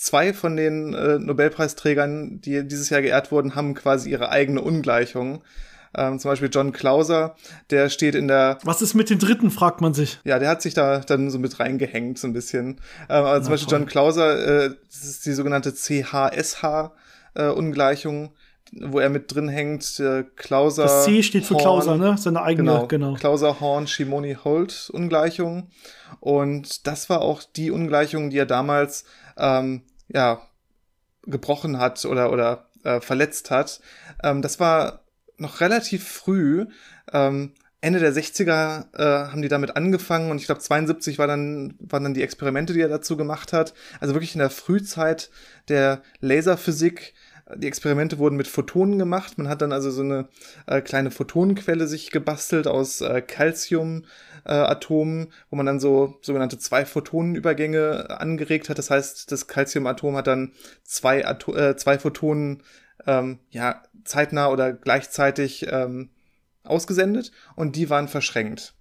zwei 0.00 0.32
von 0.32 0.56
den 0.56 0.94
äh, 0.94 1.18
Nobelpreisträgern, 1.18 2.40
die 2.40 2.66
dieses 2.66 2.88
Jahr 2.88 3.02
geehrt 3.02 3.30
wurden, 3.30 3.54
haben 3.54 3.74
quasi 3.74 4.10
ihre 4.10 4.30
eigene 4.30 4.62
Ungleichung. 4.62 5.44
Ähm, 5.94 6.18
zum 6.18 6.30
Beispiel 6.30 6.48
John 6.50 6.72
Clauser, 6.72 7.36
der 7.70 7.90
steht 7.90 8.14
in 8.14 8.28
der. 8.28 8.56
Was 8.64 8.80
ist 8.80 8.94
mit 8.94 9.10
den 9.10 9.18
Dritten, 9.18 9.50
fragt 9.50 9.82
man 9.82 9.92
sich. 9.92 10.18
Ja, 10.24 10.38
der 10.38 10.48
hat 10.48 10.62
sich 10.62 10.72
da 10.72 11.00
dann 11.00 11.30
so 11.30 11.38
mit 11.38 11.60
reingehängt, 11.60 12.18
so 12.18 12.26
ein 12.28 12.32
bisschen. 12.32 12.68
Ähm, 12.68 12.76
aber 13.08 13.34
Na, 13.34 13.42
zum 13.42 13.50
Beispiel 13.50 13.68
toll. 13.68 13.80
John 13.80 13.88
Clauser, 13.88 14.64
äh, 14.66 14.70
das 14.88 15.04
ist 15.04 15.26
die 15.26 15.32
sogenannte 15.32 15.74
CHSH-Ungleichung. 15.74 18.26
Äh, 18.26 18.30
wo 18.72 19.00
er 19.00 19.08
mit 19.08 19.34
drin 19.34 19.48
hängt, 19.48 19.98
äh, 19.98 20.22
Clauser. 20.36 20.84
Das 20.84 21.04
C 21.04 21.24
steht 21.24 21.44
für 21.44 21.54
Horn, 21.54 21.62
Clauser, 21.62 21.96
ne? 21.96 22.16
Seine 22.16 22.42
eigene, 22.42 22.70
genau. 22.70 22.86
genau. 22.86 23.14
Clauser, 23.14 23.58
Horn, 23.58 23.88
Shimoni, 23.88 24.36
Holt 24.44 24.90
Ungleichung. 24.92 25.70
Und 26.20 26.86
das 26.86 27.10
war 27.10 27.20
auch 27.20 27.42
die 27.42 27.72
Ungleichung, 27.72 28.30
die 28.30 28.38
er 28.38 28.46
damals 28.46 29.04
ähm, 29.36 29.82
ja, 30.12 30.42
gebrochen 31.26 31.78
hat 31.78 32.04
oder, 32.04 32.32
oder 32.32 32.66
äh, 32.84 33.00
verletzt 33.00 33.50
hat. 33.50 33.80
Ähm, 34.22 34.42
das 34.42 34.60
war 34.60 35.04
noch 35.36 35.60
relativ 35.60 36.06
früh. 36.06 36.66
Ähm, 37.12 37.52
Ende 37.82 37.98
der 37.98 38.12
60er 38.12 38.86
äh, 38.94 39.30
haben 39.30 39.40
die 39.40 39.48
damit 39.48 39.76
angefangen 39.76 40.30
und 40.30 40.36
ich 40.36 40.46
glaube 40.46 40.60
72 40.60 41.18
war 41.18 41.26
dann, 41.26 41.74
waren 41.78 42.04
dann 42.04 42.14
die 42.14 42.22
Experimente, 42.22 42.74
die 42.74 42.80
er 42.80 42.88
dazu 42.88 43.16
gemacht 43.16 43.54
hat. 43.54 43.72
Also 44.00 44.14
wirklich 44.14 44.34
in 44.34 44.40
der 44.40 44.50
Frühzeit 44.50 45.30
der 45.68 46.02
Laserphysik. 46.20 47.14
Die 47.56 47.66
Experimente 47.66 48.18
wurden 48.18 48.36
mit 48.36 48.46
Photonen 48.46 48.98
gemacht. 48.98 49.38
Man 49.38 49.48
hat 49.48 49.62
dann 49.62 49.72
also 49.72 49.90
so 49.90 50.02
eine 50.02 50.28
äh, 50.66 50.82
kleine 50.82 51.10
Photonenquelle 51.10 51.88
sich 51.88 52.10
gebastelt 52.10 52.68
aus 52.68 53.00
äh, 53.00 53.22
Calcium, 53.22 54.04
äh, 54.44 54.52
Atomen, 54.52 55.32
wo 55.50 55.56
man 55.56 55.66
dann 55.66 55.80
so 55.80 56.18
sogenannte 56.22 56.58
Zwei-Photonen-Übergänge 56.58 58.20
angeregt 58.20 58.68
hat. 58.68 58.78
Das 58.78 58.90
heißt, 58.90 59.30
das 59.30 59.46
Calcium-Atom 59.46 60.16
hat 60.16 60.26
dann 60.26 60.52
zwei, 60.82 61.20
äh, 61.20 61.76
zwei 61.76 61.98
Photonen 61.98 62.62
ähm, 63.06 63.38
ja, 63.50 63.82
zeitnah 64.04 64.48
oder 64.48 64.72
gleichzeitig 64.72 65.66
ähm, 65.70 66.10
ausgesendet 66.64 67.32
und 67.56 67.76
die 67.76 67.90
waren 67.90 68.08
verschränkt. 68.08 68.74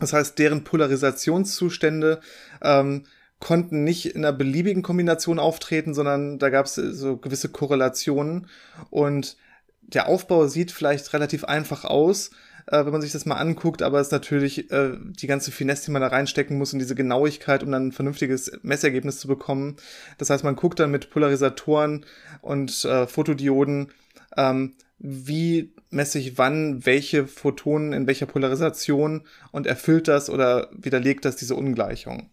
Das 0.00 0.12
heißt, 0.12 0.38
deren 0.38 0.64
Polarisationszustände 0.64 2.20
ähm, 2.62 3.04
konnten 3.40 3.84
nicht 3.84 4.14
in 4.14 4.24
einer 4.24 4.36
beliebigen 4.36 4.82
Kombination 4.82 5.38
auftreten, 5.38 5.94
sondern 5.94 6.38
da 6.38 6.50
gab 6.50 6.66
es 6.66 6.74
so 6.74 7.16
gewisse 7.16 7.48
Korrelationen 7.48 8.48
und 8.90 9.36
der 9.80 10.06
Aufbau 10.06 10.46
sieht 10.46 10.70
vielleicht 10.70 11.12
relativ 11.12 11.44
einfach 11.44 11.84
aus, 11.84 12.30
äh, 12.70 12.84
wenn 12.84 12.92
man 12.92 13.00
sich 13.00 13.12
das 13.12 13.26
mal 13.26 13.36
anguckt, 13.36 13.82
aber 13.82 14.00
es 14.00 14.08
ist 14.08 14.12
natürlich 14.12 14.70
äh, 14.70 14.92
die 15.00 15.26
ganze 15.26 15.50
Finesse, 15.50 15.86
die 15.86 15.90
man 15.92 16.02
da 16.02 16.08
reinstecken 16.08 16.58
muss 16.58 16.72
und 16.72 16.78
diese 16.78 16.94
Genauigkeit, 16.94 17.62
um 17.62 17.72
dann 17.72 17.88
ein 17.88 17.92
vernünftiges 17.92 18.52
Messergebnis 18.62 19.20
zu 19.20 19.28
bekommen. 19.28 19.76
Das 20.18 20.30
heißt, 20.30 20.44
man 20.44 20.56
guckt 20.56 20.78
dann 20.78 20.90
mit 20.90 21.10
Polarisatoren 21.10 22.04
und 22.42 22.84
äh, 22.84 23.06
Fotodioden, 23.06 23.92
ähm, 24.36 24.74
wie 24.98 25.72
messe 25.90 26.18
ich 26.18 26.36
wann 26.38 26.84
welche 26.84 27.26
Photonen 27.26 27.92
in 27.92 28.06
welcher 28.06 28.26
Polarisation 28.26 29.22
und 29.52 29.66
erfüllt 29.66 30.08
das 30.08 30.28
oder 30.28 30.68
widerlegt 30.72 31.24
das 31.24 31.36
diese 31.36 31.54
Ungleichung. 31.54 32.30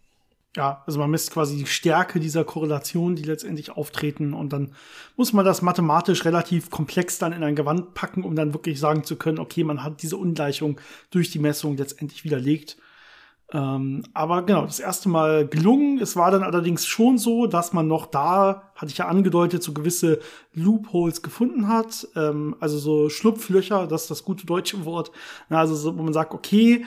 Ja, 0.55 0.83
also 0.85 0.99
man 0.99 1.11
misst 1.11 1.31
quasi 1.31 1.57
die 1.57 1.65
Stärke 1.65 2.21
dieser 2.21 2.45
Korrelationen, 2.45 3.17
die 3.17 3.23
letztendlich 3.23 3.71
auftreten 3.71 4.33
und 4.33 4.53
dann 4.53 4.71
muss 5.17 5.33
man 5.33 5.43
das 5.43 5.61
mathematisch 5.61 6.23
relativ 6.23 6.69
komplex 6.69 7.17
dann 7.17 7.33
in 7.33 7.43
ein 7.43 7.55
Gewand 7.57 7.93
packen, 7.93 8.23
um 8.23 8.35
dann 8.35 8.53
wirklich 8.53 8.79
sagen 8.79 9.03
zu 9.03 9.17
können, 9.17 9.39
okay, 9.39 9.65
man 9.65 9.83
hat 9.83 10.01
diese 10.01 10.15
Ungleichung 10.15 10.79
durch 11.11 11.29
die 11.29 11.39
Messung 11.39 11.75
letztendlich 11.75 12.23
widerlegt. 12.23 12.77
Ähm, 13.51 14.03
aber 14.13 14.43
genau, 14.43 14.65
das 14.65 14.79
erste 14.79 15.09
Mal 15.09 15.45
gelungen. 15.45 15.99
Es 15.99 16.15
war 16.15 16.31
dann 16.31 16.41
allerdings 16.41 16.87
schon 16.87 17.17
so, 17.17 17.47
dass 17.47 17.73
man 17.73 17.87
noch 17.87 18.05
da, 18.07 18.71
hatte 18.75 18.91
ich 18.91 18.97
ja 18.97 19.07
angedeutet, 19.07 19.61
so 19.61 19.73
gewisse 19.73 20.19
Loopholes 20.53 21.21
gefunden 21.21 21.67
hat. 21.67 22.07
Ähm, 22.15 22.55
also 22.61 22.79
so 22.79 23.09
Schlupflöcher, 23.09 23.87
das 23.87 24.03
ist 24.03 24.11
das 24.11 24.23
gute 24.23 24.45
deutsche 24.45 24.85
Wort. 24.85 25.11
Also 25.49 25.75
so, 25.75 25.97
wo 25.97 26.01
man 26.01 26.13
sagt, 26.13 26.33
okay, 26.33 26.85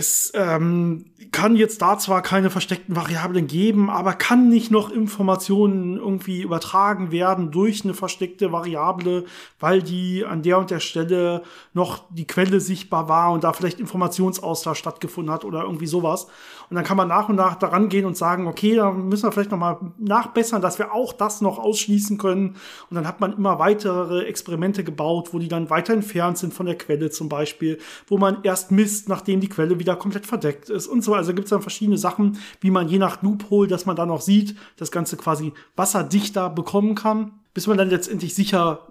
es 0.00 0.32
ähm, 0.34 1.04
kann 1.30 1.54
jetzt 1.54 1.82
da 1.82 1.98
zwar 1.98 2.22
keine 2.22 2.48
versteckten 2.48 2.96
Variablen 2.96 3.46
geben, 3.46 3.90
aber 3.90 4.14
kann 4.14 4.48
nicht 4.48 4.70
noch 4.70 4.90
Informationen 4.90 5.96
irgendwie 5.98 6.40
übertragen 6.40 7.12
werden 7.12 7.50
durch 7.50 7.84
eine 7.84 7.92
versteckte 7.92 8.50
Variable, 8.50 9.26
weil 9.58 9.82
die 9.82 10.24
an 10.24 10.42
der 10.42 10.58
und 10.58 10.70
der 10.70 10.80
Stelle 10.80 11.42
noch 11.74 12.04
die 12.10 12.26
Quelle 12.26 12.60
sichtbar 12.60 13.08
war 13.08 13.32
und 13.32 13.44
da 13.44 13.52
vielleicht 13.52 13.78
Informationsaustausch 13.78 14.78
stattgefunden 14.78 15.32
hat 15.32 15.44
oder 15.44 15.62
irgendwie 15.62 15.86
sowas. 15.86 16.26
Und 16.70 16.76
dann 16.76 16.84
kann 16.84 16.96
man 16.96 17.08
nach 17.08 17.28
und 17.28 17.36
nach 17.36 17.56
daran 17.56 17.88
gehen 17.88 18.06
und 18.06 18.16
sagen, 18.16 18.46
okay, 18.46 18.76
da 18.76 18.90
müssen 18.90 19.24
wir 19.24 19.32
vielleicht 19.32 19.50
noch 19.50 19.58
mal 19.58 19.78
nachbessern, 19.98 20.62
dass 20.62 20.78
wir 20.78 20.94
auch 20.94 21.12
das 21.12 21.40
noch 21.40 21.58
ausschließen 21.58 22.16
können. 22.16 22.56
Und 22.88 22.94
dann 22.94 23.06
hat 23.06 23.20
man 23.20 23.32
immer 23.32 23.58
weitere 23.58 24.22
Experimente 24.22 24.84
gebaut, 24.84 25.30
wo 25.32 25.38
die 25.38 25.48
dann 25.48 25.68
weiter 25.68 25.92
entfernt 25.92 26.38
sind 26.38 26.54
von 26.54 26.66
der 26.66 26.78
Quelle 26.78 27.10
zum 27.10 27.28
Beispiel, 27.28 27.78
wo 28.06 28.18
man 28.18 28.38
erst 28.44 28.70
misst, 28.70 29.08
nachdem 29.08 29.40
die 29.40 29.48
Quelle 29.48 29.78
wieder 29.78 29.89
komplett 29.96 30.26
verdeckt 30.26 30.70
ist 30.70 30.86
und 30.86 31.02
so. 31.02 31.14
Also 31.14 31.34
gibt 31.34 31.46
es 31.46 31.50
dann 31.50 31.62
verschiedene 31.62 31.98
Sachen, 31.98 32.38
wie 32.60 32.70
man 32.70 32.88
je 32.88 32.98
nach 32.98 33.22
Loophole, 33.22 33.68
dass 33.68 33.86
man 33.86 33.96
dann 33.96 34.10
auch 34.10 34.20
sieht, 34.20 34.56
das 34.76 34.90
Ganze 34.90 35.16
quasi 35.16 35.52
wasserdichter 35.76 36.50
bekommen 36.50 36.94
kann 36.94 37.32
bis 37.52 37.66
man 37.66 37.76
dann 37.76 37.90
letztendlich 37.90 38.34
sicher 38.34 38.86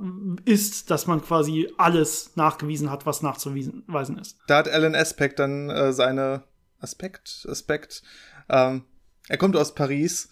ist, 0.46 0.92
dass 0.92 1.08
man 1.08 1.22
quasi 1.22 1.72
alles 1.78 2.36
nachgewiesen 2.36 2.92
hat, 2.92 3.06
was 3.06 3.22
nachzuweisen 3.22 4.18
ist. 4.20 4.38
Da 4.48 4.58
hat 4.58 4.70
Alan 4.70 4.96
Aspect 4.96 5.40
dann 5.40 5.70
äh, 5.70 5.94
seine 5.94 6.44
Aspekt, 6.80 7.48
Aspekt. 7.50 8.04
Ähm, 8.50 8.84
er 9.28 9.38
kommt 9.38 9.56
aus 9.56 9.76
Paris, 9.76 10.30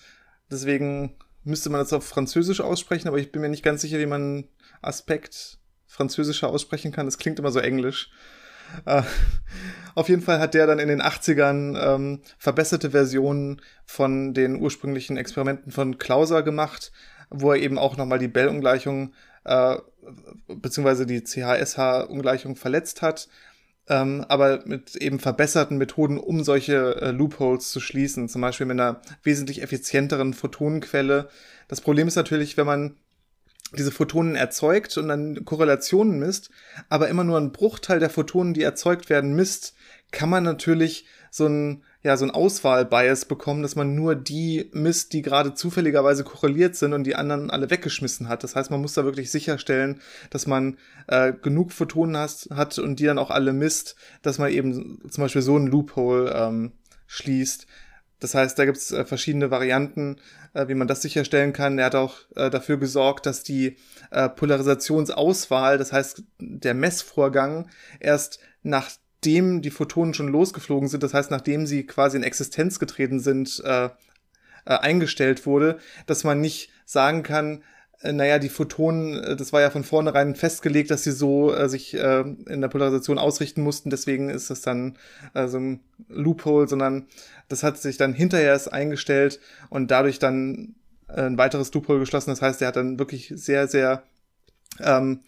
deswegen 0.51 1.15
müsste 1.43 1.69
man 1.69 1.79
das 1.79 1.93
auf 1.93 2.05
Französisch 2.05 2.59
aussprechen, 2.61 3.07
aber 3.07 3.17
ich 3.17 3.31
bin 3.31 3.41
mir 3.41 3.49
nicht 3.49 3.63
ganz 3.63 3.81
sicher, 3.81 3.99
wie 3.99 4.05
man 4.05 4.49
Aspekt 4.81 5.59
französischer 5.85 6.49
aussprechen 6.49 6.91
kann. 6.91 7.05
Das 7.05 7.17
klingt 7.17 7.39
immer 7.39 7.51
so 7.51 7.59
englisch. 7.59 8.11
Äh, 8.85 9.03
auf 9.95 10.09
jeden 10.09 10.21
Fall 10.21 10.39
hat 10.39 10.53
der 10.53 10.67
dann 10.67 10.79
in 10.79 10.87
den 10.87 11.01
80ern 11.01 11.95
ähm, 11.95 12.21
verbesserte 12.37 12.91
Versionen 12.91 13.61
von 13.85 14.33
den 14.33 14.61
ursprünglichen 14.61 15.17
Experimenten 15.17 15.71
von 15.71 15.97
Clauser 15.97 16.43
gemacht, 16.43 16.91
wo 17.29 17.51
er 17.51 17.61
eben 17.61 17.77
auch 17.77 17.97
nochmal 17.97 18.19
die 18.19 18.27
Bell-Ungleichung 18.27 19.13
äh, 19.45 19.77
beziehungsweise 20.47 21.05
die 21.05 21.23
CHSH-Ungleichung 21.23 22.55
verletzt 22.55 23.01
hat 23.01 23.27
ähm, 23.89 24.25
aber 24.27 24.63
mit 24.65 24.95
eben 24.95 25.19
verbesserten 25.19 25.77
Methoden, 25.77 26.17
um 26.17 26.43
solche 26.43 27.01
äh, 27.01 27.11
Loopholes 27.11 27.71
zu 27.71 27.79
schließen, 27.79 28.27
zum 28.27 28.41
Beispiel 28.41 28.65
mit 28.65 28.79
einer 28.79 29.01
wesentlich 29.23 29.61
effizienteren 29.61 30.33
Photonenquelle. 30.33 31.29
Das 31.67 31.81
Problem 31.81 32.07
ist 32.07 32.15
natürlich, 32.15 32.57
wenn 32.57 32.65
man 32.65 32.97
diese 33.77 33.91
Photonen 33.91 34.35
erzeugt 34.35 34.97
und 34.97 35.09
dann 35.09 35.43
Korrelationen 35.43 36.19
misst, 36.19 36.49
aber 36.89 37.09
immer 37.09 37.23
nur 37.23 37.37
ein 37.37 37.51
Bruchteil 37.51 37.99
der 37.99 38.09
Photonen, 38.09 38.53
die 38.53 38.63
erzeugt 38.63 39.09
werden, 39.09 39.35
misst, 39.35 39.75
kann 40.11 40.29
man 40.29 40.43
natürlich 40.43 41.05
so 41.31 41.47
ein 41.47 41.83
ja, 42.07 42.15
so 42.15 42.23
ein 42.23 42.31
Auswahlbias 42.31 43.25
bekommen, 43.25 43.63
dass 43.63 43.75
man 43.75 43.93
nur 43.93 44.15
die 44.15 44.69
misst, 44.71 45.11
die 45.11 45.21
gerade 45.21 45.55
zufälligerweise 45.55 46.23
korreliert 46.23 46.77
sind 46.77 46.93
und 46.93 47.03
die 47.03 47.15
anderen 47.15 47.49
alle 47.49 47.69
weggeschmissen 47.69 48.29
hat. 48.29 48.45
Das 48.45 48.55
heißt, 48.55 48.71
man 48.71 48.79
muss 48.79 48.93
da 48.93 49.03
wirklich 49.03 49.29
sicherstellen, 49.29 49.99
dass 50.29 50.47
man 50.47 50.77
äh, 51.07 51.33
genug 51.33 51.73
Photonen 51.73 52.15
has, 52.15 52.47
hat 52.53 52.79
und 52.79 53.01
die 53.01 53.05
dann 53.05 53.17
auch 53.17 53.29
alle 53.29 53.51
misst, 53.51 53.97
dass 54.21 54.37
man 54.37 54.51
eben 54.51 55.01
zum 55.09 55.21
Beispiel 55.21 55.41
so 55.41 55.57
ein 55.57 55.67
Loophole 55.67 56.31
ähm, 56.33 56.71
schließt. 57.07 57.67
Das 58.19 58.33
heißt, 58.33 58.57
da 58.57 58.65
gibt 58.65 58.77
es 58.77 58.91
äh, 58.91 59.05
verschiedene 59.05 59.51
Varianten, 59.51 60.17
äh, 60.53 60.67
wie 60.67 60.75
man 60.75 60.87
das 60.87 61.01
sicherstellen 61.01 61.53
kann. 61.53 61.77
Er 61.77 61.85
hat 61.85 61.95
auch 61.95 62.17
äh, 62.35 62.49
dafür 62.49 62.77
gesorgt, 62.77 63.25
dass 63.25 63.43
die 63.43 63.77
äh, 64.11 64.29
Polarisationsauswahl, 64.29 65.77
das 65.77 65.93
heißt 65.93 66.23
der 66.39 66.73
Messvorgang, 66.73 67.69
erst 67.99 68.39
nach 68.63 68.89
nachdem 69.17 69.61
die 69.61 69.71
Photonen 69.71 70.13
schon 70.13 70.27
losgeflogen 70.27 70.87
sind, 70.87 71.03
das 71.03 71.13
heißt, 71.13 71.31
nachdem 71.31 71.65
sie 71.65 71.85
quasi 71.85 72.17
in 72.17 72.23
Existenz 72.23 72.79
getreten 72.79 73.19
sind, 73.19 73.61
äh, 73.65 73.85
äh, 73.85 73.89
eingestellt 74.65 75.45
wurde, 75.45 75.79
dass 76.05 76.23
man 76.23 76.39
nicht 76.39 76.69
sagen 76.85 77.23
kann, 77.23 77.63
naja, 78.03 78.39
die 78.39 78.49
Photonen, 78.49 79.23
äh, 79.23 79.35
das 79.35 79.53
war 79.53 79.61
ja 79.61 79.69
von 79.69 79.83
vornherein 79.83 80.35
festgelegt, 80.35 80.91
dass 80.91 81.03
sie 81.03 81.11
so 81.11 81.53
äh, 81.53 81.67
sich 81.69 81.95
äh, 81.95 82.21
in 82.21 82.61
der 82.61 82.67
Polarisation 82.67 83.17
ausrichten 83.17 83.61
mussten, 83.61 83.89
deswegen 83.89 84.29
ist 84.29 84.49
das 84.49 84.61
dann 84.61 84.97
äh, 85.33 85.47
so 85.47 85.57
ein 85.57 85.79
Loophole, 86.07 86.67
sondern 86.67 87.07
das 87.47 87.63
hat 87.63 87.77
sich 87.77 87.97
dann 87.97 88.13
hinterher 88.13 88.49
erst 88.49 88.71
eingestellt 88.71 89.39
und 89.69 89.89
dadurch 89.89 90.19
dann 90.19 90.75
äh, 91.07 91.23
ein 91.23 91.37
weiteres 91.37 91.73
Loophole 91.73 91.99
geschlossen. 91.99 92.29
Das 92.29 92.41
heißt, 92.41 92.61
er 92.61 92.69
hat 92.69 92.75
dann 92.75 92.99
wirklich 92.99 93.33
sehr, 93.35 93.67
sehr 93.67 94.03
ähm, 94.79 95.21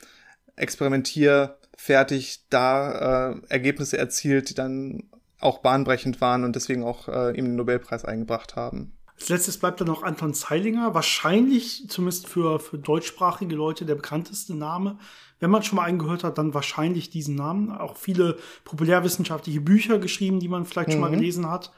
experimentier 0.55 1.57
fertig 1.75 2.45
da 2.49 3.31
äh, 3.31 3.35
Ergebnisse 3.49 3.97
erzielt, 3.97 4.49
die 4.49 4.53
dann 4.53 5.03
auch 5.39 5.59
bahnbrechend 5.59 6.19
waren 6.19 6.43
und 6.43 6.55
deswegen 6.55 6.83
auch 6.83 7.07
äh, 7.07 7.31
ihm 7.31 7.45
den 7.45 7.55
Nobelpreis 7.55 8.03
eingebracht 8.03 8.55
haben. 8.55 8.93
Als 9.19 9.29
letztes 9.29 9.57
bleibt 9.57 9.81
dann 9.81 9.87
noch 9.87 10.03
Anton 10.03 10.33
Zeilinger, 10.33 10.93
wahrscheinlich 10.93 11.89
zumindest 11.89 12.27
für, 12.27 12.59
für 12.59 12.77
deutschsprachige 12.77 13.55
Leute 13.55 13.85
der 13.85 13.95
bekannteste 13.95 14.55
Name. 14.55 14.97
Wenn 15.39 15.51
man 15.51 15.63
schon 15.63 15.77
mal 15.77 15.83
einen 15.83 15.99
gehört 15.99 16.23
hat, 16.23 16.37
dann 16.37 16.53
wahrscheinlich 16.53 17.09
diesen 17.09 17.35
Namen. 17.35 17.71
Auch 17.71 17.97
viele 17.97 18.37
populärwissenschaftliche 18.63 19.61
Bücher 19.61 19.99
geschrieben, 19.99 20.39
die 20.39 20.47
man 20.47 20.65
vielleicht 20.65 20.89
mhm. 20.89 20.93
schon 20.93 21.01
mal 21.01 21.11
mhm. 21.11 21.17
gelesen 21.17 21.49
hat. 21.49 21.71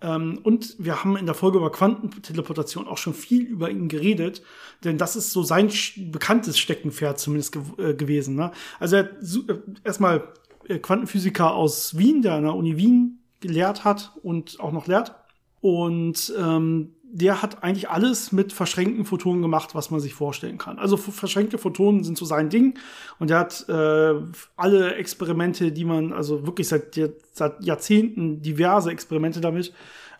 Ähm, 0.00 0.40
und 0.42 0.76
wir 0.78 1.02
haben 1.02 1.16
in 1.16 1.26
der 1.26 1.34
Folge 1.34 1.58
über 1.58 1.72
Quantenteleportation 1.72 2.86
auch 2.86 2.98
schon 2.98 3.14
viel 3.14 3.42
über 3.42 3.70
ihn 3.70 3.88
geredet, 3.88 4.42
denn 4.84 4.96
das 4.96 5.16
ist 5.16 5.32
so 5.32 5.42
sein 5.42 5.72
bekanntes 5.96 6.58
Steckenpferd 6.58 7.18
zumindest 7.18 7.52
ge 7.52 7.62
äh, 7.78 7.94
gewesen. 7.94 8.36
Ne? 8.36 8.52
Also 8.78 8.96
er 8.96 9.10
äh, 9.10 9.58
erstmal 9.82 10.28
äh, 10.68 10.78
Quantenphysiker 10.78 11.52
aus 11.52 11.98
Wien, 11.98 12.22
der 12.22 12.34
an 12.34 12.44
der 12.44 12.54
Uni 12.54 12.76
Wien 12.76 13.18
gelehrt 13.40 13.84
hat 13.84 14.12
und 14.22 14.60
auch 14.60 14.72
noch 14.72 14.86
lehrt. 14.86 15.14
Und 15.60 16.32
ähm, 16.38 16.94
der 17.10 17.40
hat 17.40 17.62
eigentlich 17.62 17.88
alles 17.88 18.32
mit 18.32 18.52
verschränkten 18.52 19.04
Photonen 19.04 19.40
gemacht, 19.40 19.74
was 19.74 19.90
man 19.90 20.00
sich 20.00 20.14
vorstellen 20.14 20.58
kann. 20.58 20.78
Also 20.78 20.96
verschränkte 20.96 21.56
Photonen 21.56 22.04
sind 22.04 22.18
so 22.18 22.24
sein 22.24 22.50
Ding. 22.50 22.78
Und 23.18 23.30
er 23.30 23.38
hat 23.38 23.66
äh, 23.68 24.14
alle 24.56 24.94
Experimente, 24.94 25.72
die 25.72 25.84
man, 25.84 26.12
also 26.12 26.46
wirklich 26.46 26.68
seit, 26.68 27.00
seit 27.32 27.64
Jahrzehnten 27.64 28.42
diverse 28.42 28.90
Experimente 28.90 29.40
damit, 29.40 29.72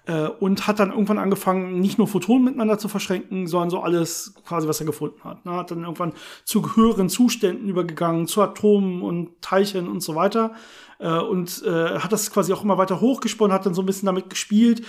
äh, 0.08 0.28
und 0.28 0.66
hat 0.66 0.78
dann 0.80 0.90
irgendwann 0.90 1.18
angefangen, 1.18 1.80
nicht 1.80 1.98
nur 1.98 2.08
Photonen 2.08 2.44
miteinander 2.44 2.78
zu 2.78 2.88
verschränken, 2.88 3.46
sondern 3.46 3.68
so 3.68 3.80
alles 3.80 4.34
quasi, 4.46 4.66
was 4.66 4.80
er 4.80 4.86
gefunden 4.86 5.22
hat. 5.22 5.44
Ne? 5.44 5.52
Hat 5.52 5.70
dann 5.70 5.82
irgendwann 5.82 6.14
zu 6.44 6.74
höheren 6.74 7.10
Zuständen 7.10 7.68
übergegangen, 7.68 8.26
zu 8.26 8.40
Atomen 8.40 9.02
und 9.02 9.42
Teilchen 9.42 9.86
und 9.86 10.00
so 10.00 10.14
weiter. 10.14 10.54
Äh, 10.98 11.18
und 11.18 11.62
äh, 11.64 11.98
hat 11.98 12.10
das 12.10 12.30
quasi 12.30 12.54
auch 12.54 12.64
immer 12.64 12.78
weiter 12.78 13.02
hochgesponnen, 13.02 13.52
hat 13.52 13.66
dann 13.66 13.74
so 13.74 13.82
ein 13.82 13.86
bisschen 13.86 14.06
damit 14.06 14.30
gespielt, 14.30 14.82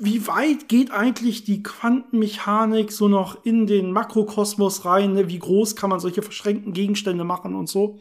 wie 0.00 0.26
weit 0.26 0.68
geht 0.68 0.90
eigentlich 0.90 1.44
die 1.44 1.62
Quantenmechanik 1.62 2.92
so 2.92 3.08
noch 3.08 3.44
in 3.44 3.66
den 3.66 3.92
Makrokosmos 3.92 4.84
rein? 4.84 5.14
Ne? 5.14 5.28
Wie 5.28 5.38
groß 5.38 5.76
kann 5.76 5.90
man 5.90 6.00
solche 6.00 6.22
verschränkten 6.22 6.72
Gegenstände 6.72 7.24
machen 7.24 7.54
und 7.54 7.68
so? 7.68 7.98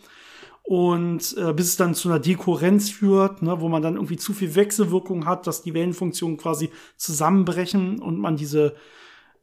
Und 0.64 1.36
äh, 1.38 1.52
bis 1.54 1.70
es 1.70 1.78
dann 1.78 1.96
zu 1.96 2.10
einer 2.10 2.20
Dekohrenz 2.20 2.92
führt, 2.92 3.42
ne, 3.42 3.60
wo 3.60 3.70
man 3.70 3.82
dann 3.82 3.96
irgendwie 3.96 4.18
zu 4.18 4.34
viel 4.34 4.54
Wechselwirkung 4.54 5.26
hat, 5.26 5.48
dass 5.48 5.64
die 5.64 5.74
Wellenfunktionen 5.74 6.38
quasi 6.38 6.70
zusammenbrechen 6.96 8.00
und 8.00 8.20
man 8.20 8.38
diese 8.38 8.76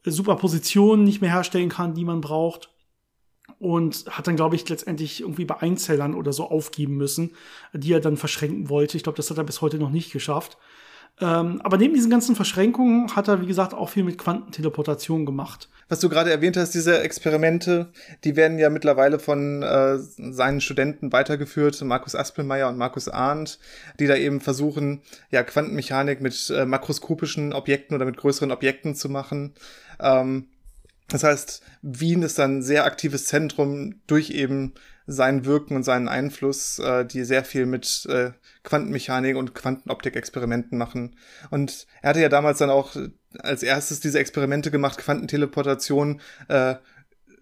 Superpositionen 0.05 1.03
nicht 1.03 1.19
mehr 1.19 1.31
herstellen 1.31 1.67
kann, 1.67 1.93
die 1.93 2.05
man 2.05 2.21
braucht. 2.21 2.69
Und 3.59 4.05
hat 4.09 4.27
dann, 4.27 4.37
glaube 4.37 4.55
ich, 4.55 4.69
letztendlich 4.69 5.21
irgendwie 5.21 5.43
bei 5.43 5.57
Einzellern 5.61 6.13
oder 6.13 6.31
so 6.31 6.49
aufgeben 6.49 6.95
müssen, 6.95 7.31
die 7.73 7.91
er 7.91 7.99
dann 7.99 8.15
verschränken 8.15 8.69
wollte. 8.69 8.95
Ich 8.95 9.03
glaube, 9.03 9.17
das 9.17 9.29
hat 9.29 9.37
er 9.37 9.43
bis 9.43 9.61
heute 9.61 9.79
noch 9.79 9.89
nicht 9.89 10.13
geschafft. 10.13 10.57
Ähm, 11.19 11.61
aber 11.63 11.77
neben 11.77 11.95
diesen 11.95 12.11
ganzen 12.11 12.35
Verschränkungen 12.35 13.15
hat 13.15 13.27
er, 13.27 13.41
wie 13.41 13.47
gesagt, 13.47 13.73
auch 13.73 13.89
viel 13.89 14.03
mit 14.03 14.17
Quantenteleportation 14.17 15.25
gemacht. 15.25 15.67
Was 15.89 15.99
du 15.99 16.09
gerade 16.09 16.31
erwähnt 16.31 16.57
hast, 16.57 16.71
diese 16.71 16.99
Experimente, 16.99 17.87
die 18.23 18.35
werden 18.35 18.59
ja 18.59 18.69
mittlerweile 18.69 19.19
von 19.19 19.63
äh, 19.63 19.97
seinen 19.97 20.59
Studenten 20.61 21.13
weitergeführt, 21.13 21.81
Markus 21.81 22.13
Aspelmeier 22.13 22.67
und 22.67 22.77
Markus 22.77 23.07
Arndt, 23.07 23.57
die 23.99 24.05
da 24.05 24.15
eben 24.15 24.41
versuchen, 24.41 25.01
ja, 25.31 25.43
Quantenmechanik 25.43 26.21
mit 26.21 26.49
äh, 26.49 26.65
makroskopischen 26.65 27.53
Objekten 27.53 27.95
oder 27.95 28.05
mit 28.05 28.17
größeren 28.17 28.51
Objekten 28.51 28.95
zu 28.95 29.09
machen. 29.09 29.53
Ähm, 29.99 30.49
das 31.07 31.23
heißt, 31.23 31.63
Wien 31.81 32.21
ist 32.21 32.37
dann 32.37 32.57
ein 32.57 32.63
sehr 32.63 32.83
aktives 32.83 33.25
Zentrum 33.25 34.01
durch 34.07 34.29
eben 34.31 34.73
sein 35.07 35.45
Wirken 35.45 35.75
und 35.75 35.83
seinen 35.83 36.09
Einfluss, 36.09 36.79
äh, 36.79 37.05
die 37.05 37.23
sehr 37.23 37.45
viel 37.45 37.65
mit 37.65 38.05
äh, 38.09 38.31
Quantenmechanik 38.63 39.37
und 39.37 39.55
Quantenoptik-Experimenten 39.55 40.77
machen. 40.77 41.15
Und 41.49 41.87
er 42.01 42.09
hatte 42.09 42.21
ja 42.21 42.29
damals 42.29 42.59
dann 42.59 42.69
auch 42.69 42.95
als 43.39 43.63
erstes 43.63 44.01
diese 44.01 44.19
Experimente 44.19 44.69
gemacht, 44.69 44.97
Quantenteleportation 44.97 46.19
äh, 46.49 46.75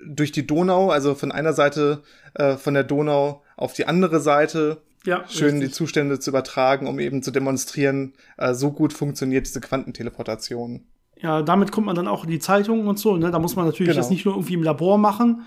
durch 0.06 0.32
die 0.32 0.46
Donau, 0.46 0.92
also 0.92 1.16
von 1.16 1.32
einer 1.32 1.54
Seite 1.54 2.04
äh, 2.36 2.56
von 2.58 2.76
der 2.76 2.84
Donau 2.84 3.44
auf 3.58 3.74
die 3.74 3.88
andere 3.88 4.20
Seite. 4.20 4.84
Ja, 5.06 5.24
schön 5.28 5.52
richtig. 5.52 5.70
die 5.70 5.72
Zustände 5.74 6.20
zu 6.20 6.32
übertragen, 6.32 6.88
um 6.88 7.00
eben 7.00 7.22
zu 7.22 7.32
demonstrieren, 7.32 8.14
äh, 8.38 8.54
so 8.54 8.72
gut 8.72 8.94
funktioniert 8.94 9.48
diese 9.48 9.62
Quantenteleportation. 9.62 10.86
Ja, 11.18 11.42
damit 11.42 11.72
kommt 11.72 11.88
man 11.88 11.96
dann 11.96 12.08
auch 12.08 12.24
in 12.24 12.30
die 12.30 12.40
Zeitungen 12.40 12.88
und 12.88 13.00
so. 13.00 13.16
Ne? 13.16 13.32
Da 13.32 13.40
muss 13.40 13.56
man 13.56 13.66
natürlich 13.66 13.92
genau. 13.92 14.02
das 14.02 14.10
nicht 14.10 14.26
nur 14.26 14.36
irgendwie 14.36 14.56
im 14.56 14.64
Labor 14.64 14.98
machen, 14.98 15.46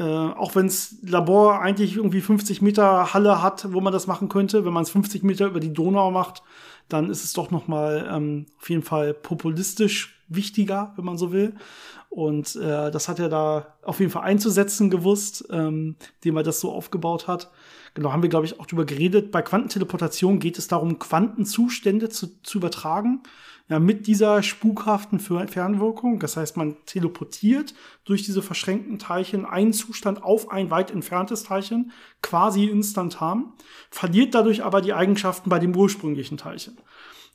Äh, 0.00 0.02
auch 0.02 0.54
wenns 0.54 0.96
Labor 1.02 1.60
eigentlich 1.60 1.96
irgendwie 1.96 2.22
50 2.22 2.62
Meter 2.62 3.12
Halle 3.12 3.42
hat, 3.42 3.70
wo 3.70 3.82
man 3.82 3.92
das 3.92 4.06
machen 4.06 4.30
könnte, 4.30 4.64
wenn 4.64 4.72
man 4.72 4.84
es 4.84 4.88
50 4.88 5.22
Meter 5.24 5.46
über 5.46 5.60
die 5.60 5.74
Donau 5.74 6.10
macht, 6.10 6.42
dann 6.88 7.10
ist 7.10 7.22
es 7.22 7.34
doch 7.34 7.50
noch 7.50 7.68
mal 7.68 8.08
ähm, 8.10 8.46
auf 8.58 8.70
jeden 8.70 8.82
Fall 8.82 9.12
populistisch 9.12 10.18
wichtiger, 10.26 10.94
wenn 10.96 11.04
man 11.04 11.18
so 11.18 11.32
will. 11.32 11.54
Und 12.08 12.56
äh, 12.56 12.90
das 12.90 13.08
hat 13.08 13.18
er 13.18 13.28
da 13.28 13.74
auf 13.82 14.00
jeden 14.00 14.10
Fall 14.10 14.22
einzusetzen 14.22 14.88
gewusst, 14.88 15.46
ähm, 15.50 15.96
dem 16.24 16.34
er 16.34 16.44
das 16.44 16.60
so 16.60 16.72
aufgebaut 16.72 17.28
hat. 17.28 17.50
Genau, 17.92 18.10
haben 18.10 18.22
wir, 18.22 18.30
glaube 18.30 18.46
ich, 18.46 18.58
auch 18.58 18.64
drüber 18.64 18.86
geredet. 18.86 19.30
Bei 19.30 19.42
Quantenteleportation 19.42 20.38
geht 20.38 20.56
es 20.56 20.66
darum, 20.66 20.98
Quantenzustände 20.98 22.08
zu, 22.08 22.42
zu 22.42 22.56
übertragen. 22.56 23.22
Ja, 23.70 23.78
mit 23.78 24.08
dieser 24.08 24.42
spukhaften 24.42 25.20
Fernwirkung. 25.20 26.18
Das 26.18 26.36
heißt, 26.36 26.56
man 26.56 26.74
teleportiert 26.86 27.72
durch 28.04 28.24
diese 28.24 28.42
verschränkten 28.42 28.98
Teilchen 28.98 29.46
einen 29.46 29.72
Zustand 29.72 30.24
auf 30.24 30.50
ein 30.50 30.72
weit 30.72 30.90
entferntes 30.90 31.44
Teilchen, 31.44 31.92
quasi 32.20 32.64
instantan, 32.64 33.52
verliert 33.88 34.34
dadurch 34.34 34.64
aber 34.64 34.80
die 34.80 34.92
Eigenschaften 34.92 35.50
bei 35.50 35.60
dem 35.60 35.76
ursprünglichen 35.76 36.36
Teilchen. 36.36 36.78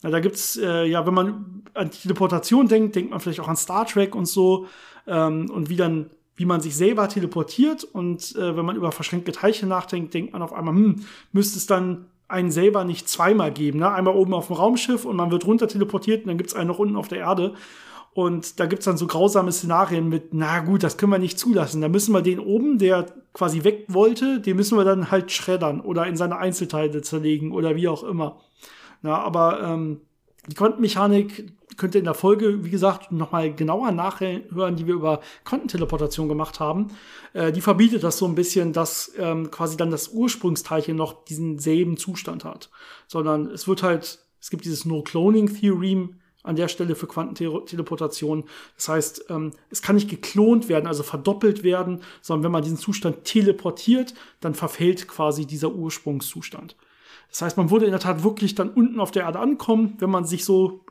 Ja, 0.04 0.10
da 0.10 0.19
gibt's 0.19 0.58
äh, 0.58 0.84
ja, 0.84 1.08
wenn 1.08 1.13
man 1.13 1.63
an 1.74 1.89
Teleportation 1.89 2.67
denkt, 2.67 2.98
denkt 2.98 3.12
man 3.12 3.21
vielleicht 3.21 3.39
auch 3.39 3.48
an 3.48 3.56
Star 3.56 3.86
Trek 3.88 4.13
und 4.13 4.26
so 4.26 4.67
ähm, 5.08 5.50
und 5.50 5.69
wie 5.69 5.78
dann 5.78 6.10
wie 6.36 6.43
man 6.43 6.60
sich 6.60 6.76
selber 6.76 7.08
teleportiert 7.08 7.86
und 7.86 8.36
äh, 8.36 8.58
wenn 8.58 8.65
man 8.65 8.76
über 8.76 8.91
verschränkte 8.91 9.32
Teilchen 9.32 9.69
nachdenkt, 9.69 10.13
denkt 10.13 10.34
man 10.34 10.41
auf 10.41 10.52
einmal, 10.52 10.76
hm, 10.76 11.06
müsste 11.32 11.58
es 11.58 11.65
dann 11.65 12.08
einen 12.28 12.52
selber 12.52 12.84
nicht 12.84 13.08
zweimal 13.08 13.52
geben. 13.52 13.80
Ne? 13.80 13.92
Einmal 13.92 14.16
oben 14.16 14.34
auf 14.34 14.48
dem 14.48 14.56
Raumschiff 14.56 15.06
und 15.06 15.16
man 15.16 15.32
wird 15.32 15.46
runter 15.46 15.68
teleportiert 15.68 16.24
und 16.24 16.30
dann 16.30 16.38
gibt's 16.38 16.56
einen 16.56 16.68
noch 16.68 16.80
unten 16.80 16.96
auf 16.96 17.08
der 17.08 17.20
Erde. 17.20 17.54
Und 18.14 18.62
da 18.62 18.66
gibt's 18.66 18.86
dann 18.86 18.98
so 18.98 19.08
grausame 19.08 19.52
Szenarien 19.52 20.08
mit, 20.08 20.34
na 20.34 20.62
gut, 20.62 20.84
das 20.84 20.98
können 20.98 21.12
wir 21.12 21.20
nicht 21.20 21.38
zulassen. 21.38 21.82
Da 21.82 21.90
müssen 21.90 22.14
wir 22.14 22.22
den 22.22 22.40
oben, 22.40 22.78
der 22.78 23.08
quasi 23.34 23.66
weg 23.66 23.86
wollte, 23.90 24.40
den 24.40 24.56
müssen 24.56 24.78
wir 24.78 24.86
dann 24.86 25.12
halt 25.12 25.34
schreddern 25.34 25.82
oder 25.82 26.08
in 26.08 26.16
seine 26.16 26.38
Einzelteile 26.38 27.02
zerlegen 27.02 27.52
oder 27.52 27.76
wie 27.76 27.90
auch 27.90 28.04
immer. 28.04 28.40
Ja, 29.04 29.18
aber 29.18 29.62
ähm, 29.62 30.02
die 30.47 30.55
Quantenmechanik 30.55 31.53
könnt 31.77 31.95
ihr 31.95 31.99
in 31.99 32.05
der 32.05 32.13
Folge, 32.13 32.63
wie 32.63 32.69
gesagt, 32.69 33.12
nochmal 33.12 33.53
genauer 33.53 33.91
nachhören, 33.91 34.75
die 34.75 34.88
wir 34.88 34.93
über 34.93 35.21
Quantenteleportation 35.43 36.29
gemacht 36.29 36.60
haben. 36.60 36.88
Äh, 37.34 37.51
die 37.51 37.62
verbietet 37.62 38.03
das 38.03 38.17
so 38.17 38.25
ein 38.25 38.36
bisschen, 38.36 38.73
dass 38.73 39.12
ähm, 39.17 39.51
quasi 39.51 39.77
dann 39.77 39.91
das 39.91 40.10
Ursprungsteilchen 40.10 40.95
noch 40.95 41.25
diesen 41.25 41.60
selben 41.60 41.97
Zustand 41.97 42.45
hat. 42.45 42.69
Sondern 43.08 43.47
es 43.47 43.67
wird 43.67 43.84
halt, 43.84 44.19
es 44.39 44.49
gibt 44.49 44.65
dieses 44.65 44.86
No-Cloning-Theorem 44.86 46.15
an 46.43 46.55
der 46.55 46.67
Stelle 46.67 46.95
für 46.95 47.08
Quantenteleportation. 47.08 48.45
Das 48.75 48.88
heißt, 48.88 49.25
ähm, 49.29 49.51
es 49.69 49.81
kann 49.81 49.95
nicht 49.95 50.10
geklont 50.10 50.69
werden, 50.69 50.88
also 50.88 51.03
verdoppelt 51.03 51.63
werden, 51.63 52.03
sondern 52.21 52.45
wenn 52.45 52.51
man 52.51 52.63
diesen 52.63 52.77
Zustand 52.77 53.25
teleportiert, 53.25 54.13
dann 54.41 54.53
verfällt 54.53 55.08
quasi 55.08 55.45
dieser 55.45 55.73
Ursprungszustand. 55.73 56.75
Das 57.30 57.42
heißt, 57.42 57.58
man 57.58 57.70
würde 57.70 57.86
in 57.86 57.92
der 57.92 58.00
Tat 58.00 58.24
wirklich 58.24 58.56
dann 58.56 58.70
unten 58.70 59.00
auf 59.00 59.12
der 59.12 59.24
Erde 59.24 59.40
ankommen, 59.40 59.96
wenn 60.00 60.10
man 60.10 60.26
sich 60.26 60.46
so 60.46 60.86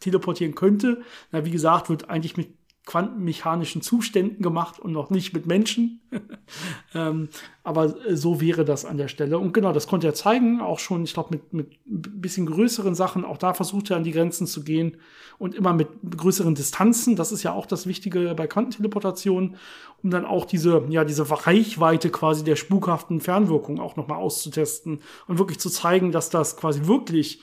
teleportieren 0.00 0.54
könnte. 0.54 1.02
Na, 1.30 1.44
wie 1.44 1.50
gesagt, 1.50 1.90
wird 1.90 2.08
eigentlich 2.08 2.36
mit 2.36 2.54
quantenmechanischen 2.86 3.82
Zuständen 3.82 4.42
gemacht 4.42 4.80
und 4.80 4.92
noch 4.92 5.10
nicht 5.10 5.34
mit 5.34 5.46
Menschen. 5.46 6.00
ähm, 6.94 7.28
aber 7.62 7.94
so 8.16 8.40
wäre 8.40 8.64
das 8.64 8.84
an 8.84 8.96
der 8.96 9.08
Stelle. 9.08 9.38
Und 9.38 9.52
genau, 9.52 9.72
das 9.72 9.86
konnte 9.86 10.06
er 10.06 10.14
zeigen, 10.14 10.60
auch 10.60 10.78
schon, 10.78 11.04
ich 11.04 11.12
glaube, 11.12 11.28
mit, 11.32 11.52
mit 11.52 11.72
ein 11.86 12.20
bisschen 12.20 12.46
größeren 12.46 12.94
Sachen. 12.94 13.24
Auch 13.24 13.36
da 13.36 13.54
versucht 13.54 13.90
er 13.90 13.96
an 13.96 14.04
die 14.04 14.12
Grenzen 14.12 14.46
zu 14.46 14.64
gehen 14.64 14.96
und 15.38 15.54
immer 15.54 15.72
mit 15.74 15.88
größeren 16.16 16.54
Distanzen. 16.54 17.16
Das 17.16 17.32
ist 17.32 17.42
ja 17.42 17.52
auch 17.52 17.66
das 17.66 17.86
Wichtige 17.86 18.34
bei 18.34 18.46
Quantenteleportation, 18.46 19.56
um 20.02 20.10
dann 20.10 20.24
auch 20.24 20.46
diese, 20.46 20.82
ja, 20.88 21.04
diese 21.04 21.30
Reichweite 21.30 22.10
quasi 22.10 22.44
der 22.44 22.56
spukhaften 22.56 23.20
Fernwirkung 23.20 23.78
auch 23.78 23.96
nochmal 23.96 24.18
auszutesten 24.18 25.00
und 25.28 25.38
wirklich 25.38 25.60
zu 25.60 25.68
zeigen, 25.68 26.12
dass 26.12 26.30
das 26.30 26.56
quasi 26.56 26.86
wirklich 26.86 27.42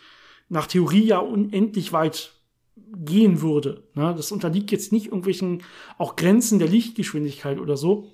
nach 0.50 0.68
Theorie 0.68 1.06
ja 1.06 1.20
unendlich 1.20 1.94
weit 1.94 2.37
gehen 2.96 3.42
würde. 3.42 3.84
Ne? 3.94 4.14
Das 4.16 4.32
unterliegt 4.32 4.72
jetzt 4.72 4.92
nicht 4.92 5.08
irgendwelchen 5.08 5.64
auch 5.98 6.16
Grenzen 6.16 6.60
der 6.60 6.68
Lichtgeschwindigkeit 6.68 7.60
oder 7.60 7.78
so. 7.78 8.12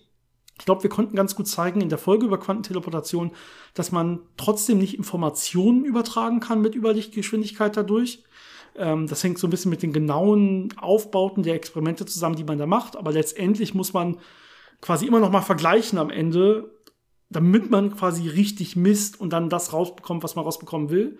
Ich 0.59 0.65
glaube, 0.65 0.83
wir 0.83 0.89
konnten 0.89 1.15
ganz 1.15 1.35
gut 1.35 1.47
zeigen 1.47 1.81
in 1.81 1.89
der 1.89 1.97
Folge 1.97 2.25
über 2.25 2.39
Quantenteleportation, 2.39 3.31
dass 3.73 3.91
man 3.91 4.19
trotzdem 4.37 4.77
nicht 4.77 4.95
Informationen 4.95 5.83
übertragen 5.83 6.39
kann 6.39 6.61
mit 6.61 6.75
Überlichtgeschwindigkeit 6.75 7.75
dadurch. 7.75 8.23
Ähm, 8.75 9.07
das 9.07 9.23
hängt 9.23 9.39
so 9.39 9.47
ein 9.47 9.49
bisschen 9.49 9.71
mit 9.71 9.81
den 9.81 9.93
genauen 9.93 10.73
Aufbauten 10.77 11.43
der 11.43 11.55
Experimente 11.55 12.05
zusammen, 12.05 12.35
die 12.35 12.43
man 12.43 12.59
da 12.59 12.65
macht. 12.65 12.95
Aber 12.95 13.11
letztendlich 13.11 13.73
muss 13.73 13.93
man 13.93 14.19
quasi 14.81 15.07
immer 15.07 15.19
noch 15.19 15.31
mal 15.31 15.41
vergleichen 15.41 15.97
am 15.97 16.09
Ende, 16.09 16.71
damit 17.29 17.71
man 17.71 17.95
quasi 17.95 18.27
richtig 18.27 18.75
misst 18.75 19.19
und 19.19 19.33
dann 19.33 19.49
das 19.49 19.73
rausbekommt, 19.73 20.23
was 20.23 20.35
man 20.35 20.45
rausbekommen 20.45 20.89
will. 20.89 21.17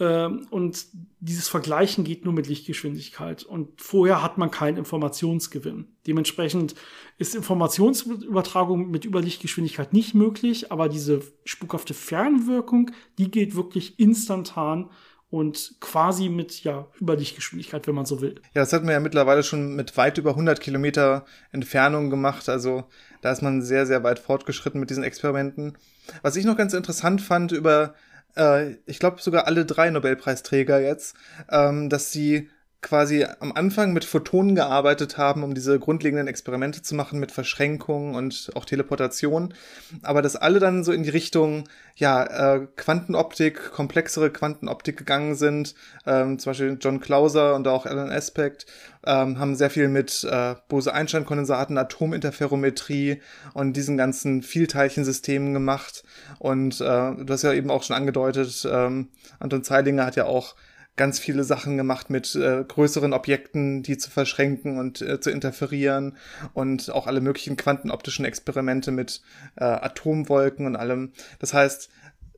Ähm, 0.00 0.46
und 0.50 0.86
dieses 1.20 1.48
Vergleichen 1.48 2.04
geht 2.04 2.24
nur 2.24 2.34
mit 2.34 2.48
Lichtgeschwindigkeit. 2.48 3.44
Und 3.44 3.80
vorher 3.80 4.22
hat 4.22 4.38
man 4.38 4.50
keinen 4.50 4.76
Informationsgewinn. 4.76 5.88
Dementsprechend 6.06 6.74
ist 7.18 7.34
Informationsübertragung 7.34 8.90
mit 8.90 9.04
Überlichtgeschwindigkeit 9.04 9.92
nicht 9.92 10.14
möglich, 10.14 10.72
aber 10.72 10.88
diese 10.88 11.22
spukhafte 11.44 11.94
Fernwirkung, 11.94 12.90
die 13.18 13.30
geht 13.30 13.54
wirklich 13.54 13.98
instantan 14.00 14.90
und 15.30 15.76
quasi 15.80 16.28
mit 16.28 16.62
ja 16.62 16.86
Überlichtgeschwindigkeit, 17.00 17.86
wenn 17.86 17.94
man 17.94 18.06
so 18.06 18.20
will. 18.20 18.36
Ja, 18.54 18.62
das 18.62 18.72
hat 18.72 18.84
man 18.84 18.92
ja 18.92 19.00
mittlerweile 19.00 19.42
schon 19.42 19.74
mit 19.74 19.96
weit 19.96 20.18
über 20.18 20.30
100 20.30 20.60
Kilometer 20.60 21.24
Entfernung 21.50 22.10
gemacht. 22.10 22.48
Also 22.48 22.84
da 23.20 23.32
ist 23.32 23.42
man 23.42 23.62
sehr, 23.62 23.86
sehr 23.86 24.04
weit 24.04 24.18
fortgeschritten 24.20 24.78
mit 24.78 24.90
diesen 24.90 25.02
Experimenten. 25.02 25.76
Was 26.22 26.36
ich 26.36 26.44
noch 26.44 26.56
ganz 26.56 26.72
interessant 26.72 27.20
fand 27.20 27.50
über 27.50 27.94
äh, 28.36 28.76
ich 28.86 28.98
glaube 28.98 29.20
sogar 29.20 29.46
alle 29.46 29.64
drei 29.64 29.90
Nobelpreisträger 29.90 30.80
jetzt, 30.80 31.16
ähm, 31.50 31.88
dass 31.88 32.12
sie 32.12 32.50
quasi 32.84 33.26
am 33.40 33.50
Anfang 33.52 33.92
mit 33.92 34.04
Photonen 34.04 34.54
gearbeitet 34.54 35.18
haben, 35.18 35.42
um 35.42 35.54
diese 35.54 35.80
grundlegenden 35.80 36.28
Experimente 36.28 36.82
zu 36.82 36.94
machen 36.94 37.18
mit 37.18 37.32
Verschränkungen 37.32 38.14
und 38.14 38.52
auch 38.54 38.66
Teleportation, 38.66 39.54
aber 40.02 40.22
dass 40.22 40.36
alle 40.36 40.60
dann 40.60 40.84
so 40.84 40.92
in 40.92 41.02
die 41.02 41.10
Richtung 41.10 41.64
ja 41.96 42.24
äh, 42.54 42.66
Quantenoptik, 42.76 43.72
komplexere 43.72 44.30
Quantenoptik 44.30 44.96
gegangen 44.96 45.34
sind. 45.34 45.74
Ähm, 46.06 46.38
zum 46.38 46.50
Beispiel 46.50 46.76
John 46.80 47.00
Clauser 47.00 47.54
und 47.54 47.66
auch 47.66 47.86
Alan 47.86 48.10
Aspect 48.10 48.66
ähm, 49.06 49.38
haben 49.38 49.56
sehr 49.56 49.70
viel 49.70 49.88
mit 49.88 50.24
äh, 50.30 50.54
Bose-Einstein-Kondensaten, 50.68 51.78
Atominterferometrie 51.78 53.20
und 53.54 53.74
diesen 53.74 53.96
ganzen 53.96 54.42
Vielteilchensystemen 54.42 55.54
gemacht. 55.54 56.04
Und 56.38 56.80
äh, 56.80 56.84
du 57.14 57.26
hast 57.28 57.42
ja 57.42 57.52
eben 57.52 57.70
auch 57.70 57.82
schon 57.82 57.96
angedeutet, 57.96 58.68
ähm, 58.70 59.08
Anton 59.38 59.64
Zeilinger 59.64 60.06
hat 60.06 60.16
ja 60.16 60.26
auch 60.26 60.54
ganz 60.96 61.18
viele 61.18 61.44
Sachen 61.44 61.76
gemacht 61.76 62.10
mit 62.10 62.34
äh, 62.36 62.64
größeren 62.66 63.12
Objekten, 63.12 63.82
die 63.82 63.98
zu 63.98 64.10
verschränken 64.10 64.78
und 64.78 65.02
äh, 65.02 65.20
zu 65.20 65.30
interferieren 65.30 66.16
und 66.52 66.90
auch 66.90 67.06
alle 67.06 67.20
möglichen 67.20 67.56
quantenoptischen 67.56 68.24
Experimente 68.24 68.92
mit 68.92 69.22
äh, 69.56 69.64
Atomwolken 69.64 70.66
und 70.66 70.76
allem. 70.76 71.12
Das 71.40 71.52
heißt, 71.52 71.90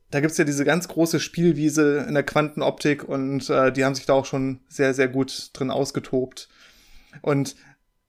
da 0.09 0.21
gibt's 0.21 0.37
ja 0.37 0.45
diese 0.45 0.65
ganz 0.65 0.87
große 0.87 1.19
Spielwiese 1.19 2.05
in 2.07 2.13
der 2.13 2.23
Quantenoptik 2.23 3.03
und 3.07 3.49
äh, 3.49 3.71
die 3.71 3.85
haben 3.85 3.95
sich 3.95 4.05
da 4.05 4.13
auch 4.13 4.25
schon 4.25 4.61
sehr, 4.69 4.93
sehr 4.93 5.07
gut 5.07 5.51
drin 5.53 5.69
ausgetobt. 5.69 6.49
Und 7.21 7.55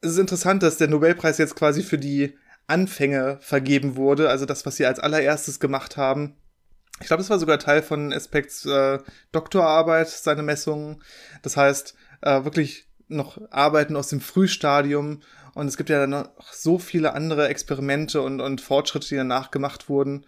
es 0.00 0.12
ist 0.12 0.18
interessant, 0.18 0.62
dass 0.62 0.78
der 0.78 0.88
Nobelpreis 0.88 1.38
jetzt 1.38 1.56
quasi 1.56 1.82
für 1.82 1.98
die 1.98 2.34
Anfänge 2.66 3.38
vergeben 3.40 3.96
wurde, 3.96 4.30
also 4.30 4.46
das, 4.46 4.64
was 4.64 4.76
sie 4.76 4.86
als 4.86 5.00
allererstes 5.00 5.58
gemacht 5.58 5.96
haben 5.96 6.36
ich 7.00 7.06
glaube, 7.06 7.22
es 7.22 7.30
war 7.30 7.38
sogar 7.38 7.58
Teil 7.58 7.82
von 7.82 8.12
Aspects 8.12 8.64
äh, 8.66 8.98
Doktorarbeit, 9.32 10.08
seine 10.08 10.42
Messungen. 10.42 11.02
Das 11.42 11.56
heißt, 11.56 11.94
äh, 12.22 12.44
wirklich 12.44 12.86
noch 13.08 13.38
Arbeiten 13.50 13.96
aus 13.96 14.08
dem 14.08 14.20
Frühstadium. 14.20 15.20
Und 15.54 15.66
es 15.66 15.76
gibt 15.76 15.90
ja 15.90 16.00
dann 16.00 16.10
noch 16.10 16.30
so 16.52 16.78
viele 16.78 17.14
andere 17.14 17.48
Experimente 17.48 18.22
und, 18.22 18.40
und 18.40 18.60
Fortschritte, 18.60 19.08
die 19.08 19.16
danach 19.16 19.50
gemacht 19.50 19.88
wurden. 19.88 20.26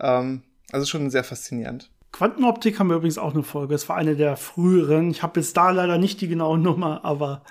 Ähm, 0.00 0.42
also 0.70 0.86
schon 0.86 1.10
sehr 1.10 1.24
faszinierend. 1.24 1.90
Quantenoptik 2.12 2.78
haben 2.78 2.88
wir 2.88 2.96
übrigens 2.96 3.18
auch 3.18 3.32
eine 3.32 3.42
Folge. 3.42 3.74
Es 3.74 3.88
war 3.88 3.96
eine 3.96 4.16
der 4.16 4.36
früheren. 4.36 5.10
Ich 5.10 5.22
habe 5.22 5.40
jetzt 5.40 5.56
da 5.56 5.70
leider 5.70 5.96
nicht 5.96 6.20
die 6.20 6.28
genaue 6.28 6.58
Nummer, 6.58 7.04
aber 7.04 7.42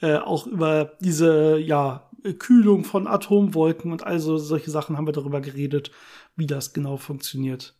äh, 0.00 0.16
auch 0.16 0.46
über 0.46 0.92
diese 1.00 1.58
ja 1.58 2.07
Kühlung 2.38 2.84
von 2.84 3.06
Atomwolken 3.06 3.92
und 3.92 4.04
also 4.04 4.38
solche 4.38 4.70
Sachen 4.70 4.96
haben 4.96 5.06
wir 5.06 5.12
darüber 5.12 5.40
geredet 5.40 5.90
wie 6.36 6.46
das 6.46 6.72
genau 6.72 6.96
funktioniert. 6.96 7.74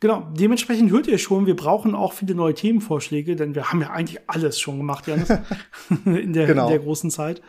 Genau, 0.00 0.28
dementsprechend 0.38 0.90
hört 0.90 1.06
ihr 1.06 1.18
schon, 1.18 1.46
wir 1.46 1.56
brauchen 1.56 1.94
auch 1.94 2.12
viele 2.12 2.34
neue 2.34 2.54
Themenvorschläge, 2.54 3.34
denn 3.34 3.54
wir 3.54 3.70
haben 3.70 3.80
ja 3.80 3.90
eigentlich 3.90 4.20
alles 4.26 4.60
schon 4.60 4.76
gemacht, 4.76 5.06
Janis, 5.06 5.30
in, 6.04 6.32
der, 6.32 6.46
genau. 6.46 6.64
in 6.64 6.70
der 6.70 6.78
großen 6.80 7.10
Zeit, 7.10 7.40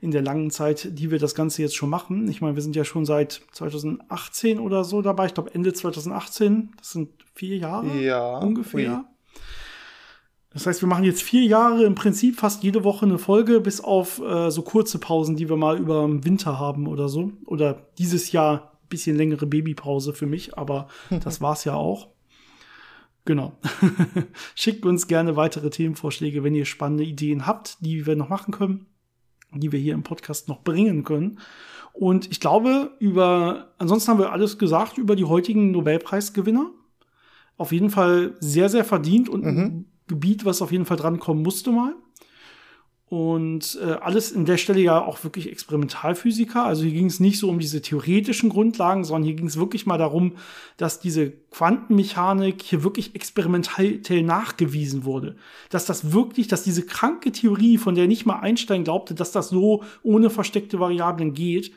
in 0.00 0.12
der 0.12 0.22
langen 0.22 0.50
Zeit, 0.50 0.88
die 0.98 1.10
wir 1.10 1.18
das 1.18 1.34
Ganze 1.34 1.62
jetzt 1.62 1.74
schon 1.74 1.90
machen. 1.90 2.28
Ich 2.28 2.40
meine, 2.40 2.54
wir 2.54 2.62
sind 2.62 2.76
ja 2.76 2.84
schon 2.84 3.04
seit 3.04 3.42
2018 3.52 4.60
oder 4.60 4.84
so 4.84 5.02
dabei, 5.02 5.26
ich 5.26 5.34
glaube 5.34 5.52
Ende 5.52 5.72
2018, 5.72 6.70
das 6.78 6.92
sind 6.92 7.10
vier 7.34 7.56
Jahre 7.56 8.00
ja, 8.00 8.38
ungefähr. 8.38 9.04
Das 10.52 10.66
heißt, 10.66 10.82
wir 10.82 10.88
machen 10.88 11.04
jetzt 11.04 11.22
vier 11.22 11.44
Jahre 11.44 11.84
im 11.84 11.94
Prinzip 11.94 12.36
fast 12.36 12.64
jede 12.64 12.82
Woche 12.82 13.06
eine 13.06 13.18
Folge, 13.18 13.60
bis 13.60 13.80
auf 13.80 14.20
äh, 14.20 14.50
so 14.50 14.62
kurze 14.62 14.98
Pausen, 14.98 15.36
die 15.36 15.48
wir 15.48 15.56
mal 15.56 15.78
über 15.78 16.04
den 16.06 16.24
Winter 16.24 16.58
haben 16.58 16.88
oder 16.88 17.08
so. 17.08 17.32
Oder 17.46 17.86
dieses 17.98 18.32
Jahr 18.32 18.72
ein 18.82 18.88
bisschen 18.88 19.16
längere 19.16 19.46
Babypause 19.46 20.12
für 20.12 20.26
mich, 20.26 20.58
aber 20.58 20.88
das 21.22 21.40
war's 21.40 21.64
ja 21.64 21.74
auch. 21.74 22.08
Genau. 23.24 23.52
Schickt 24.56 24.84
uns 24.84 25.06
gerne 25.06 25.36
weitere 25.36 25.70
Themenvorschläge, 25.70 26.42
wenn 26.42 26.54
ihr 26.56 26.64
spannende 26.64 27.04
Ideen 27.04 27.46
habt, 27.46 27.76
die 27.80 28.06
wir 28.06 28.16
noch 28.16 28.28
machen 28.28 28.52
können, 28.52 28.86
die 29.52 29.70
wir 29.70 29.78
hier 29.78 29.94
im 29.94 30.02
Podcast 30.02 30.48
noch 30.48 30.62
bringen 30.62 31.04
können. 31.04 31.38
Und 31.92 32.30
ich 32.30 32.40
glaube, 32.40 32.96
über, 32.98 33.74
ansonsten 33.78 34.10
haben 34.10 34.18
wir 34.18 34.32
alles 34.32 34.58
gesagt 34.58 34.98
über 34.98 35.14
die 35.14 35.26
heutigen 35.26 35.70
Nobelpreisgewinner. 35.70 36.72
Auf 37.56 37.72
jeden 37.72 37.90
Fall 37.90 38.34
sehr, 38.40 38.68
sehr 38.68 38.84
verdient 38.84 39.28
und 39.28 39.44
mhm. 39.44 39.84
Gebiet, 40.10 40.44
was 40.44 40.60
auf 40.60 40.72
jeden 40.72 40.84
Fall 40.84 40.98
drankommen 40.98 41.42
musste 41.42 41.70
mal. 41.70 41.94
Und 43.10 43.76
äh, 43.82 43.94
alles 43.94 44.30
in 44.30 44.44
der 44.44 44.56
Stelle 44.56 44.80
ja 44.80 45.04
auch 45.04 45.24
wirklich 45.24 45.50
Experimentalphysiker. 45.50 46.64
Also 46.64 46.84
hier 46.84 46.92
ging 46.92 47.06
es 47.06 47.18
nicht 47.18 47.40
so 47.40 47.48
um 47.48 47.58
diese 47.58 47.82
theoretischen 47.82 48.50
Grundlagen, 48.50 49.02
sondern 49.02 49.24
hier 49.24 49.34
ging 49.34 49.48
es 49.48 49.56
wirklich 49.56 49.84
mal 49.84 49.98
darum, 49.98 50.36
dass 50.76 51.00
diese 51.00 51.30
Quantenmechanik 51.50 52.62
hier 52.62 52.84
wirklich 52.84 53.16
experimentell 53.16 54.22
nachgewiesen 54.22 55.04
wurde. 55.04 55.34
Dass 55.70 55.86
das 55.86 56.12
wirklich, 56.12 56.46
dass 56.46 56.62
diese 56.62 56.86
kranke 56.86 57.32
Theorie, 57.32 57.78
von 57.78 57.96
der 57.96 58.06
nicht 58.06 58.26
mal 58.26 58.38
Einstein 58.38 58.84
glaubte, 58.84 59.14
dass 59.14 59.32
das 59.32 59.48
so 59.48 59.82
ohne 60.04 60.30
versteckte 60.30 60.78
Variablen 60.78 61.34
geht, 61.34 61.72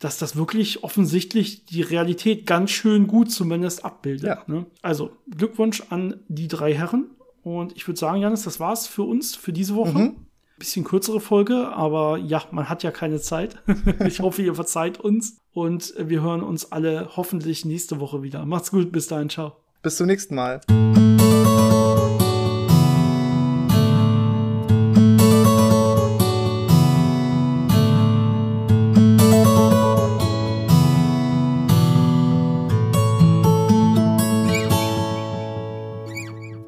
dass 0.00 0.18
das 0.18 0.34
wirklich 0.34 0.82
offensichtlich 0.82 1.66
die 1.66 1.82
Realität 1.82 2.46
ganz 2.46 2.70
schön 2.70 3.06
gut 3.06 3.30
zumindest 3.30 3.84
abbildet. 3.84 4.26
Ja. 4.26 4.42
Ne? 4.46 4.66
Also 4.82 5.10
Glückwunsch 5.30 5.84
an 5.90 6.20
die 6.28 6.48
drei 6.48 6.74
Herren. 6.74 7.10
Und 7.56 7.74
ich 7.76 7.86
würde 7.88 7.98
sagen, 7.98 8.20
Janis, 8.20 8.42
das 8.42 8.60
war's 8.60 8.86
für 8.86 9.02
uns 9.02 9.34
für 9.34 9.52
diese 9.52 9.74
Woche. 9.74 9.98
Mhm. 9.98 10.16
Bisschen 10.58 10.84
kürzere 10.84 11.20
Folge, 11.20 11.68
aber 11.68 12.18
ja, 12.18 12.42
man 12.50 12.68
hat 12.68 12.82
ja 12.82 12.90
keine 12.90 13.20
Zeit. 13.20 13.56
ich 14.06 14.20
hoffe, 14.20 14.42
ihr 14.42 14.54
verzeiht 14.54 14.98
uns 14.98 15.38
und 15.52 15.94
wir 15.96 16.20
hören 16.20 16.42
uns 16.42 16.72
alle 16.72 17.10
hoffentlich 17.16 17.64
nächste 17.64 18.00
Woche 18.00 18.22
wieder. 18.22 18.44
Macht's 18.44 18.70
gut, 18.70 18.90
bis 18.92 19.06
dahin, 19.06 19.30
ciao. 19.30 19.52
Bis 19.82 19.96
zum 19.96 20.08
nächsten 20.08 20.34
Mal. 20.34 20.60